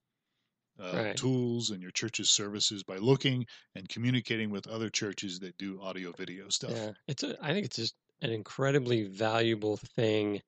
uh, 0.79 1.05
Right. 1.05 1.17
tools 1.17 1.71
and 1.71 1.83
your 1.83 1.91
church's 1.93 2.31
services 2.31 2.85
by 2.85 2.97
looking 2.99 3.47
and 3.75 3.89
communicating 3.89 4.51
with 4.51 4.67
other 4.69 4.91
churches 4.91 5.41
that 5.41 5.57
do 5.59 5.81
audio 5.83 6.13
video 6.13 6.49
stuff. 6.51 6.79
Yeah, 6.79 6.93
it's 7.07 7.23
a, 7.23 7.37
I 7.45 7.53
think 7.53 7.67
it's 7.67 7.77
just 7.77 7.97
an 8.23 8.31
incredibly 8.31 9.05
valuable 9.05 9.77
thing 9.77 10.41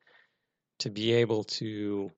to 0.80 0.90
be 0.90 1.12
able 1.14 1.44
to 1.44 2.10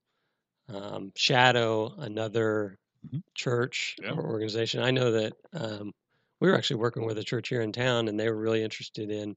um, 0.68 1.12
shadow 1.16 1.94
another 1.98 2.78
Mhm. 3.02 3.20
church 3.36 3.98
Yeah. 3.98 4.14
or 4.14 4.26
organization. 4.26 4.82
I 4.82 4.90
know 4.92 5.12
that 5.12 5.34
um, 5.54 5.92
we 6.40 6.48
were 6.50 6.56
actually 6.56 6.80
working 6.80 7.06
with 7.06 7.18
a 7.18 7.24
church 7.24 7.48
here 7.50 7.62
in 7.62 7.72
town, 7.72 8.08
and 8.08 8.20
they 8.20 8.30
were 8.30 8.38
really 8.40 8.62
interested 8.64 9.10
in 9.10 9.36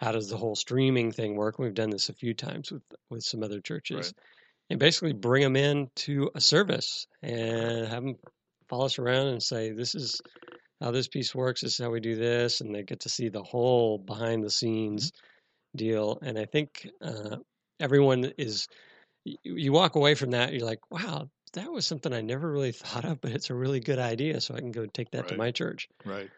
how 0.00 0.12
does 0.12 0.28
the 0.28 0.36
whole 0.38 0.56
streaming 0.56 1.12
thing 1.12 1.36
work. 1.36 1.58
We've 1.58 1.74
done 1.74 1.90
this 1.90 2.08
a 2.10 2.14
few 2.14 2.34
times 2.34 2.72
with 2.72 2.84
with 3.10 3.24
some 3.24 3.42
other 3.42 3.60
churches, 3.60 4.12
Right. 4.12 4.14
And 4.72 4.80
basically 4.80 5.12
bring 5.12 5.42
them 5.42 5.54
in 5.54 5.90
to 5.94 6.30
a 6.34 6.40
service 6.40 7.06
and 7.22 7.86
have 7.88 8.02
them 8.02 8.16
follow 8.68 8.86
us 8.86 8.98
around 8.98 9.26
and 9.26 9.42
say, 9.42 9.70
"This 9.70 9.94
is 9.94 10.22
how 10.80 10.90
this 10.92 11.08
piece 11.08 11.34
works. 11.34 11.60
This 11.60 11.72
is 11.72 11.84
how 11.84 11.90
we 11.90 12.00
do 12.00 12.16
this," 12.16 12.62
and 12.62 12.74
they 12.74 12.82
get 12.82 13.00
to 13.00 13.10
see 13.10 13.28
the 13.28 13.42
whole 13.42 13.98
behind 13.98 14.42
the 14.42 14.48
scenes 14.48 15.12
deal. 15.76 16.18
And 16.22 16.38
I 16.38 16.46
think 16.46 16.88
uh, 17.02 17.36
everyone 17.80 18.32
is, 18.38 18.66
you 19.24 19.72
walk 19.72 19.94
away 19.94 20.14
from 20.14 20.30
that, 20.30 20.54
you're 20.54 20.64
like, 20.64 20.90
"Wow, 20.90 21.28
that 21.52 21.70
was 21.70 21.86
something 21.86 22.14
I 22.14 22.22
never 22.22 22.50
really 22.50 22.72
thought 22.82 23.04
of, 23.04 23.20
but 23.20 23.32
it's 23.32 23.50
a 23.50 23.54
really 23.54 23.80
good 23.80 23.98
idea. 23.98 24.40
So 24.40 24.54
I 24.54 24.60
can 24.60 24.72
go 24.72 24.86
take 24.86 25.10
that 25.10 25.28
to 25.28 25.36
my 25.36 25.50
church." 25.50 25.86
Right. 26.06 26.30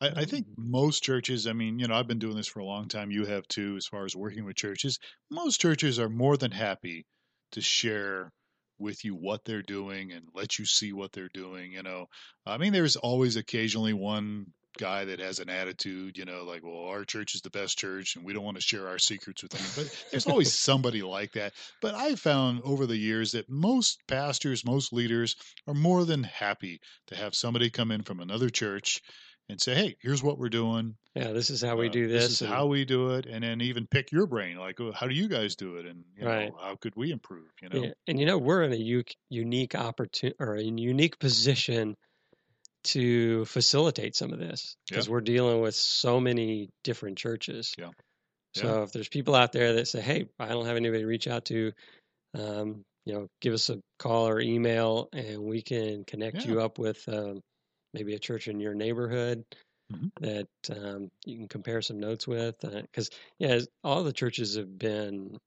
I, 0.00 0.10
I 0.10 0.24
think 0.26 0.46
most 0.56 1.02
churches, 1.02 1.48
I 1.48 1.54
mean, 1.54 1.80
you 1.80 1.88
know, 1.88 1.96
I've 1.96 2.06
been 2.06 2.20
doing 2.20 2.36
this 2.36 2.46
for 2.46 2.60
a 2.60 2.64
long 2.64 2.86
time. 2.86 3.10
You 3.10 3.26
have 3.26 3.48
too, 3.48 3.74
as 3.76 3.86
far 3.86 4.04
as 4.04 4.14
working 4.14 4.44
with 4.44 4.54
churches. 4.54 5.00
Most 5.28 5.60
churches 5.60 5.98
are 5.98 6.08
more 6.08 6.36
than 6.36 6.52
happy 6.52 7.04
to 7.52 7.60
share 7.60 8.32
with 8.78 9.04
you 9.04 9.14
what 9.14 9.44
they're 9.44 9.62
doing 9.62 10.12
and 10.12 10.24
let 10.34 10.58
you 10.58 10.64
see 10.64 10.92
what 10.92 11.12
they're 11.12 11.30
doing. 11.32 11.72
You 11.72 11.82
know, 11.82 12.06
I 12.46 12.56
mean, 12.56 12.72
there's 12.72 12.96
always 12.96 13.36
occasionally 13.36 13.92
one 13.92 14.46
guy 14.78 15.04
that 15.04 15.20
has 15.20 15.38
an 15.40 15.50
attitude, 15.50 16.16
you 16.16 16.24
know, 16.24 16.44
like, 16.44 16.62
well, 16.64 16.84
our 16.84 17.04
church 17.04 17.34
is 17.34 17.42
the 17.42 17.50
best 17.50 17.76
church 17.76 18.16
and 18.16 18.24
we 18.24 18.32
don't 18.32 18.44
want 18.44 18.56
to 18.56 18.62
share 18.62 18.88
our 18.88 18.98
secrets 18.98 19.42
with 19.42 19.54
anyone. 19.54 19.72
But 19.76 20.04
there's 20.10 20.26
always 20.26 20.58
somebody 20.58 21.02
like 21.02 21.32
that. 21.32 21.52
But 21.82 21.94
I've 21.94 22.20
found 22.20 22.62
over 22.64 22.86
the 22.86 22.96
years 22.96 23.32
that 23.32 23.50
most 23.50 23.98
pastors, 24.08 24.64
most 24.64 24.92
leaders 24.92 25.36
are 25.66 25.74
more 25.74 26.04
than 26.04 26.22
happy 26.22 26.80
to 27.08 27.16
have 27.16 27.34
somebody 27.34 27.68
come 27.70 27.90
in 27.90 28.02
from 28.02 28.20
another 28.20 28.48
church 28.48 29.00
and 29.50 29.60
say, 29.60 29.74
"Hey, 29.74 29.96
here's 30.00 30.22
what 30.22 30.38
we're 30.38 30.48
doing. 30.48 30.96
Yeah, 31.14 31.32
this 31.32 31.50
is 31.50 31.60
how 31.60 31.76
we 31.76 31.88
Uh, 31.88 31.92
do 31.92 32.08
this. 32.08 32.24
This 32.24 32.32
is 32.32 32.42
and- 32.42 32.50
how 32.52 32.66
we 32.66 32.84
do 32.84 33.10
it," 33.14 33.26
and 33.26 33.42
then 33.44 33.60
even 33.60 33.86
pick 33.86 34.12
your 34.12 34.26
brain, 34.26 34.56
like, 34.56 34.80
"Oh, 34.80 34.92
"How 34.92 35.06
do 35.06 35.14
you 35.14 35.28
guys 35.28 35.56
do 35.56 35.76
it?" 35.76 35.86
And 35.86 36.04
you 36.16 36.24
Right. 36.26 36.50
know, 36.50 36.56
how 36.58 36.76
could 36.76 36.94
we 36.96 37.10
improve? 37.10 37.50
You 37.62 37.68
know, 37.68 37.82
Yeah, 37.84 37.92
and 38.06 38.18
you 38.18 38.26
know 38.26 38.38
we're 38.38 38.62
in 38.62 38.72
a 38.72 38.76
u- 38.76 39.04
unique 39.28 39.74
opportunity 39.74 40.36
or 40.40 40.54
a 40.56 40.62
unique 40.62 41.18
position 41.18 41.96
to 42.84 43.44
facilitate 43.44 44.16
some 44.16 44.32
of 44.32 44.38
this 44.38 44.76
because 44.88 45.08
we're 45.08 45.20
dealing 45.20 45.60
with 45.60 45.74
so 45.74 46.18
many 46.20 46.70
different 46.82 47.18
churches. 47.18 47.74
Yeah. 47.78 47.90
So 48.54 48.82
if 48.84 48.92
there's 48.92 49.08
people 49.08 49.34
out 49.34 49.52
there 49.52 49.74
that 49.74 49.86
say, 49.88 50.00
"Hey, 50.00 50.28
I 50.38 50.48
don't 50.48 50.66
have 50.66 50.76
anybody 50.76 51.02
to 51.02 51.06
reach 51.06 51.28
out 51.28 51.44
to," 51.46 51.72
um, 52.34 52.82
you 53.04 53.14
know, 53.14 53.28
give 53.40 53.52
us 53.54 53.68
a 53.70 53.80
call 53.98 54.28
or 54.28 54.40
email, 54.40 55.08
and 55.12 55.42
we 55.42 55.62
can 55.62 56.04
connect 56.04 56.44
Yeah. 56.44 56.52
you 56.52 56.60
up 56.60 56.78
with 56.78 57.06
um, 57.08 57.40
maybe 57.94 58.14
a 58.14 58.18
church 58.18 58.48
in 58.48 58.60
your 58.60 58.74
neighborhood 58.74 59.44
Mhm. 59.90 60.10
that 60.20 60.48
um, 60.70 61.10
you 61.26 61.38
can 61.38 61.48
compare 61.48 61.82
some 61.82 62.00
notes 62.00 62.28
with. 62.28 62.56
Because 62.60 63.10
yeah, 63.38 63.60
all 63.84 64.04
the 64.04 64.12
churches 64.12 64.56
have 64.56 64.78
been 64.78 65.38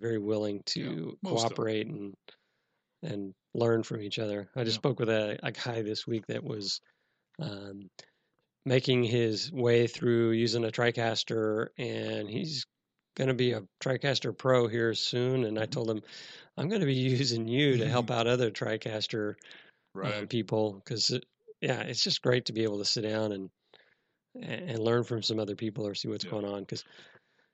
very 0.00 0.18
willing 0.18 0.62
to 0.66 1.18
'em. 1.24 1.24
cooperate 1.24 1.86
and 1.88 2.14
and 3.02 3.32
learn 3.54 3.82
from 3.82 4.00
each 4.02 4.18
other. 4.18 4.50
I 4.56 4.64
just 4.64 4.74
Yeah. 4.74 4.78
spoke 4.78 4.98
with 5.00 5.08
a, 5.08 5.38
a 5.42 5.52
guy 5.52 5.82
this 5.82 6.06
week 6.06 6.26
that 6.26 6.44
was 6.44 6.80
um, 7.40 7.88
making 8.66 9.04
his 9.04 9.52
way 9.52 9.86
through 9.86 10.32
using 10.32 10.64
a 10.64 10.68
TriCaster, 10.70 11.68
and 11.78 12.28
he's 12.28 12.64
going 13.16 13.28
to 13.28 13.34
be 13.34 13.52
a 13.52 13.62
TriCaster 13.82 14.36
Pro 14.36 14.68
here 14.68 14.94
soon. 14.94 15.44
And 15.44 15.58
I 15.58 15.66
Mhm. 15.66 15.66
told 15.66 15.90
him, 15.90 16.02
I'm 16.56 16.68
going 16.68 16.80
to 16.82 16.86
be 16.86 16.94
using 16.96 17.48
you 17.48 17.78
to 17.78 17.88
help 17.88 18.10
out 18.12 18.26
other 18.26 18.50
TriCaster 18.50 19.36
uh, 20.02 20.22
people 20.28 20.74
because, 20.74 21.12
yeah, 21.60 21.80
it's 21.80 22.02
just 22.02 22.22
great 22.22 22.46
to 22.46 22.52
be 22.52 22.62
able 22.64 22.78
to 22.78 22.84
sit 22.84 23.02
down 23.02 23.32
and 23.32 23.50
and 24.40 24.78
learn 24.78 25.02
from 25.02 25.22
some 25.22 25.40
other 25.40 25.56
people 25.56 25.86
or 25.86 25.94
see 25.94 26.08
what's 26.08 26.24
Yeah. 26.24 26.30
going 26.30 26.44
on. 26.44 26.60
Because 26.60 26.84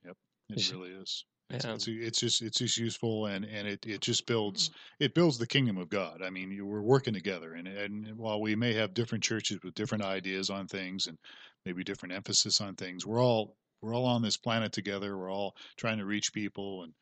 yep 0.04 0.16
It 0.50 0.72
really 0.72 0.90
is. 0.90 1.24
It's, 1.48 1.64
Yeah. 1.64 1.74
it's, 1.74 1.88
it's 1.88 2.20
just 2.20 2.42
it's 2.42 2.58
just 2.58 2.76
useful 2.76 3.26
and 3.26 3.44
and 3.44 3.68
it, 3.68 3.86
it 3.86 4.00
just 4.00 4.26
builds 4.26 4.68
mm-hmm. 4.68 5.04
it 5.04 5.14
builds 5.14 5.38
the 5.38 5.46
kingdom 5.46 5.78
of 5.78 5.88
God. 5.88 6.22
I 6.22 6.30
mean, 6.30 6.50
you, 6.50 6.66
we're 6.66 6.82
working 6.82 7.14
together, 7.14 7.54
and 7.54 7.68
and 7.68 8.16
while 8.18 8.40
we 8.40 8.56
may 8.56 8.74
have 8.74 8.94
different 8.94 9.24
churches 9.24 9.58
with 9.62 9.74
different 9.74 10.04
ideas 10.04 10.50
on 10.50 10.66
things 10.66 11.06
and 11.06 11.18
maybe 11.64 11.84
different 11.84 12.14
emphasis 12.14 12.60
on 12.60 12.74
things, 12.74 13.06
we're 13.06 13.22
all 13.22 13.56
we're 13.80 13.94
all 13.94 14.06
on 14.06 14.22
this 14.22 14.36
planet 14.36 14.72
together. 14.72 15.16
We're 15.16 15.32
all 15.32 15.54
trying 15.76 15.98
to 15.98 16.04
reach 16.04 16.32
people 16.32 16.82
and 16.82 16.92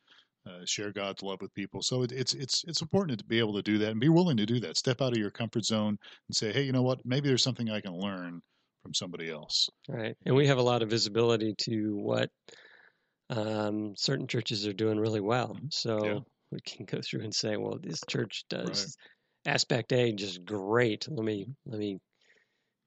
uh, 0.47 0.65
share 0.65 0.91
God's 0.91 1.23
love 1.23 1.41
with 1.41 1.53
people. 1.53 1.81
So 1.81 2.03
it, 2.03 2.11
it's 2.11 2.33
it's 2.33 2.63
it's 2.67 2.81
important 2.81 3.19
to 3.19 3.25
be 3.25 3.39
able 3.39 3.53
to 3.55 3.61
do 3.61 3.77
that 3.79 3.91
and 3.91 3.99
be 3.99 4.09
willing 4.09 4.37
to 4.37 4.45
do 4.45 4.59
that. 4.61 4.77
Step 4.77 5.01
out 5.01 5.13
of 5.13 5.17
your 5.19 5.31
comfort 5.31 5.65
zone 5.65 5.97
and 6.29 6.35
say, 6.35 6.51
hey, 6.51 6.63
you 6.63 6.71
know 6.71 6.83
what? 6.83 6.99
Maybe 7.05 7.27
there's 7.27 7.43
something 7.43 7.69
I 7.69 7.81
can 7.81 7.93
learn 7.97 8.41
from 8.83 8.93
somebody 8.93 9.29
else. 9.31 9.69
Right. 9.89 10.15
And 10.25 10.35
we 10.35 10.47
have 10.47 10.59
a 10.59 10.63
lot 10.63 10.83
of 10.83 10.89
visibility 10.89 11.55
to 11.61 11.95
what 11.95 12.29
um, 13.29 13.95
certain 13.97 14.27
churches 14.27 14.67
are 14.67 14.73
doing 14.73 14.99
really 14.99 15.21
well. 15.21 15.55
Mhm. 15.55 15.73
So 15.73 16.05
Yeah. 16.05 16.19
we 16.51 16.59
can 16.61 16.85
go 16.85 17.01
through 17.01 17.21
and 17.21 17.33
say, 17.33 17.57
well, 17.57 17.79
this 17.81 18.01
church 18.07 18.45
does 18.49 18.95
aspect 19.45 19.93
A 19.93 20.11
just 20.13 20.45
great. 20.45 21.07
Let 21.09 21.25
me 21.25 21.47
let 21.65 21.79
me 21.79 21.99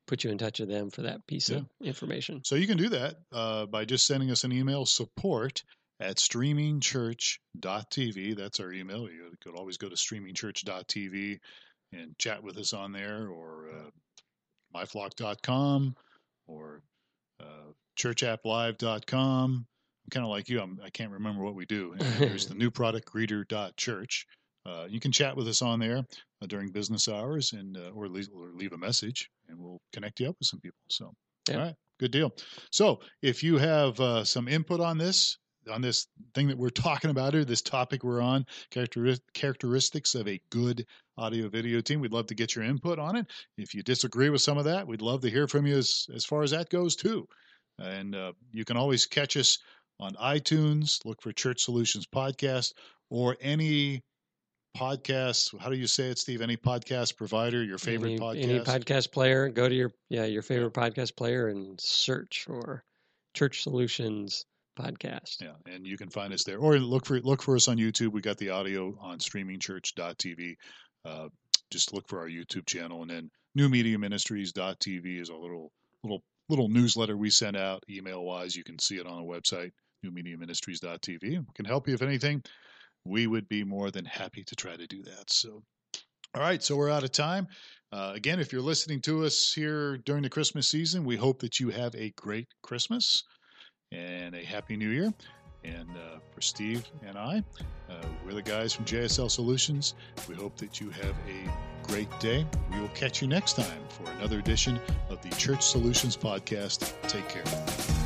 put 0.07 0.25
you 0.25 0.31
in 0.31 0.39
touch 0.39 0.61
with 0.61 0.69
them 0.71 0.91
for 0.91 1.03
that 1.03 1.27
piece 1.27 1.51
of 1.51 1.67
information. 1.83 2.43
So 2.45 2.55
you 2.55 2.67
can 2.67 2.79
do 2.79 2.89
that 2.89 3.17
uh, 3.33 3.67
by 3.67 3.85
just 3.85 4.07
sending 4.07 4.31
us 4.31 4.45
an 4.45 4.53
email 4.53 4.87
support 4.87 5.63
at 6.01 6.17
streamingchurch.tv. 6.17 8.37
That's 8.37 8.61
our 8.61 8.73
email. 8.73 9.09
You 9.09 9.33
could 9.43 9.57
always 9.57 9.77
go 9.77 9.89
to 9.89 9.97
streamingchurch.tv 9.97 11.39
and 11.93 12.19
chat 12.19 12.43
with 12.43 12.57
us 12.59 12.73
on 12.73 12.93
there 12.93 13.29
or 13.29 13.69
uh, 13.75 13.91
myflock.com 14.77 15.95
or 16.47 16.83
uh, 17.41 17.73
churchapplive.com. 17.99 19.67
I'm 19.67 20.11
kind 20.11 20.25
of 20.25 20.31
like 20.31 20.49
you. 20.49 20.61
I'm, 20.61 20.79
I 20.85 20.91
can't 20.91 21.11
remember 21.13 21.43
what 21.43 21.55
we 21.55 21.67
do. 21.67 21.93
And 21.99 22.31
there's 22.31 22.47
the 22.47 22.55
new 22.55 22.71
product 22.71 23.11
greeter.church. 23.13 24.27
Uh, 24.67 24.87
you 24.89 25.01
can 25.01 25.13
chat 25.13 25.37
with 25.37 25.49
us 25.49 25.63
on 25.63 25.79
there 25.81 25.99
uh, 26.43 26.47
during 26.47 26.71
business 26.71 27.09
hours 27.09 27.53
and 27.55 27.77
uh, 27.77 27.91
or, 27.95 28.09
leave, 28.09 28.29
or 28.35 28.51
leave 28.55 28.73
a 28.73 28.79
message 28.79 29.31
and 29.49 29.59
we'll 29.59 29.81
connect 29.93 30.21
you 30.21 30.29
up 30.29 30.37
with 30.39 30.47
some 30.49 30.61
people. 30.61 30.79
So, 30.91 31.13
Yeah. 31.49 31.55
all 31.55 31.61
right, 31.63 31.75
good 31.99 32.11
deal. 32.11 32.33
So, 32.71 33.01
if 33.23 33.43
you 33.43 33.57
have 33.57 33.99
uh, 33.99 34.25
some 34.25 34.47
input 34.47 34.81
on 34.81 34.99
this, 34.99 35.39
on 35.69 35.83
this 35.83 36.07
thing 36.35 36.49
that 36.49 36.59
we're 36.59 36.71
talking 36.71 37.11
about 37.11 37.35
or 37.35 37.45
this 37.45 37.63
topic 37.63 38.05
we're 38.05 38.21
on, 38.21 38.47
characteristics 39.35 40.15
of 40.15 40.29
a 40.29 40.41
good 40.51 40.87
audio 41.17 41.49
video 41.49 41.81
team, 41.81 42.01
we'd 42.01 42.13
love 42.13 42.27
to 42.27 42.35
get 42.35 42.55
your 42.55 42.65
input 42.65 42.99
on 42.99 43.17
it. 43.17 43.27
If 43.57 43.75
you 43.75 43.83
disagree 43.83 44.31
with 44.31 44.43
some 44.43 44.59
of 44.59 44.65
that, 44.65 44.87
we'd 44.87 45.03
love 45.03 45.21
to 45.23 45.31
hear 45.31 45.47
from 45.47 45.67
you 45.67 45.77
as, 45.77 46.07
as 46.15 46.25
far 46.25 46.43
as 46.43 46.51
that 46.53 46.71
goes 46.71 46.97
too. 46.97 47.27
And 47.79 48.15
uh, 48.15 48.33
you 48.53 48.65
can 48.65 48.77
always 48.77 49.07
catch 49.07 49.37
us 49.37 49.59
on 50.01 50.15
iTunes, 50.15 51.05
look 51.05 51.21
for 51.23 51.33
Church 51.33 51.63
Solutions 51.63 52.07
Podcast 52.07 52.73
or 53.11 53.37
any 53.41 54.03
podcast. 54.77 55.59
How 55.61 55.71
do 55.71 55.77
you 55.77 55.87
say 55.87 56.11
it, 56.11 56.19
Steve? 56.19 56.41
Any 56.41 56.57
podcast 56.57 57.17
provider, 57.17 57.63
your 57.65 57.79
favorite 57.79 58.11
any, 58.11 58.19
podcast? 58.19 58.43
any 58.43 58.61
podcast 58.61 59.13
player, 59.13 59.49
go 59.49 59.69
to 59.69 59.75
your 59.75 59.93
yeah 60.09 60.25
your 60.25 60.43
favorite 60.43 60.73
podcast 60.73 61.17
player 61.17 61.49
and 61.49 61.81
search 61.81 62.45
for 62.47 62.85
Church 63.35 63.63
Solutions 63.63 64.45
podcast. 64.79 65.41
Yeah, 65.41 65.55
and 65.67 65.87
you 65.87 65.97
can 65.97 66.11
find 66.11 66.33
us 66.33 66.45
there, 66.45 66.59
or 66.59 66.79
look 66.79 67.07
for 67.07 67.21
look 67.21 67.43
for 67.43 67.57
us 67.57 67.69
on 67.69 67.77
YouTube. 67.77 68.13
We 68.13 68.21
got 68.21 68.39
the 68.39 68.51
audio 68.51 68.97
on 69.01 69.19
streamingchurch.tv. 69.19 70.55
Uh, 71.05 71.29
just 71.71 71.93
look 71.93 72.09
for 72.09 72.21
our 72.21 72.29
YouTube 72.29 72.67
channel, 72.67 73.03
and 73.03 73.11
then 73.11 73.31
newmediaministries.tv 73.59 75.21
is 75.21 75.29
a 75.29 75.35
little 75.35 75.73
little 76.03 76.23
little 76.49 76.69
newsletter 76.69 77.17
we 77.17 77.31
send 77.31 77.57
out 77.57 77.83
email 77.91 78.25
wise. 78.25 78.57
You 78.57 78.65
can 78.65 78.79
see 78.79 78.97
it 78.97 79.07
on 79.07 79.19
the 79.19 79.29
website 79.29 79.71
newmediaministries.tv. 80.05 81.23
We 81.23 81.45
can 81.55 81.65
help 81.65 81.89
you 81.89 81.95
if 81.95 82.03
anything. 82.03 82.43
We 83.05 83.27
would 83.27 83.49
be 83.49 83.65
more 83.65 83.91
than 83.91 84.05
happy 84.05 84.45
to 84.45 84.57
try 84.57 84.77
to 84.77 84.87
do 84.87 85.03
that. 85.03 85.31
So, 85.31 85.63
all 86.35 86.43
right, 86.43 86.63
so 86.63 86.77
we're 86.77 86.91
out 86.91 87.05
of 87.05 87.13
time. 87.13 87.47
Uh, 87.91 88.13
again, 88.15 88.39
if 88.39 88.53
you're 88.53 88.63
listening 88.63 89.01
to 89.03 89.25
us 89.25 89.53
here 89.53 89.97
during 89.99 90.23
the 90.23 90.29
Christmas 90.29 90.69
season, 90.69 91.05
we 91.05 91.17
hope 91.17 91.41
that 91.41 91.59
you 91.59 91.71
have 91.71 91.95
a 91.95 92.13
great 92.17 92.49
Christmas 92.63 93.25
and 93.93 94.35
a 94.35 94.45
happy 94.45 94.77
new 94.77 94.91
year. 94.91 95.13
And 95.65 95.91
uh, 95.91 96.19
for 96.31 96.41
Steve 96.41 96.87
and 97.07 97.19
I, 97.19 97.43
uh, 97.91 97.95
we're 98.25 98.35
the 98.35 98.43
guys 98.43 98.73
from 98.73 98.85
JSL 98.85 99.31
Solutions. 99.31 99.95
We 100.29 100.35
hope 100.35 100.57
that 100.59 100.81
you 100.81 100.91
have 100.91 101.17
a 101.29 101.87
great 101.87 102.09
day. 102.21 102.47
We 102.73 102.81
will 102.81 102.89
catch 102.89 103.21
you 103.21 103.29
next 103.29 103.55
time 103.55 103.83
for 103.89 104.09
another 104.13 104.39
edition 104.39 104.79
of 105.09 105.21
the 105.23 105.31
Church 105.31 105.63
Solutions 105.63 106.17
Podcast. 106.17 106.93
Take 107.09 107.29
care. 107.29 107.98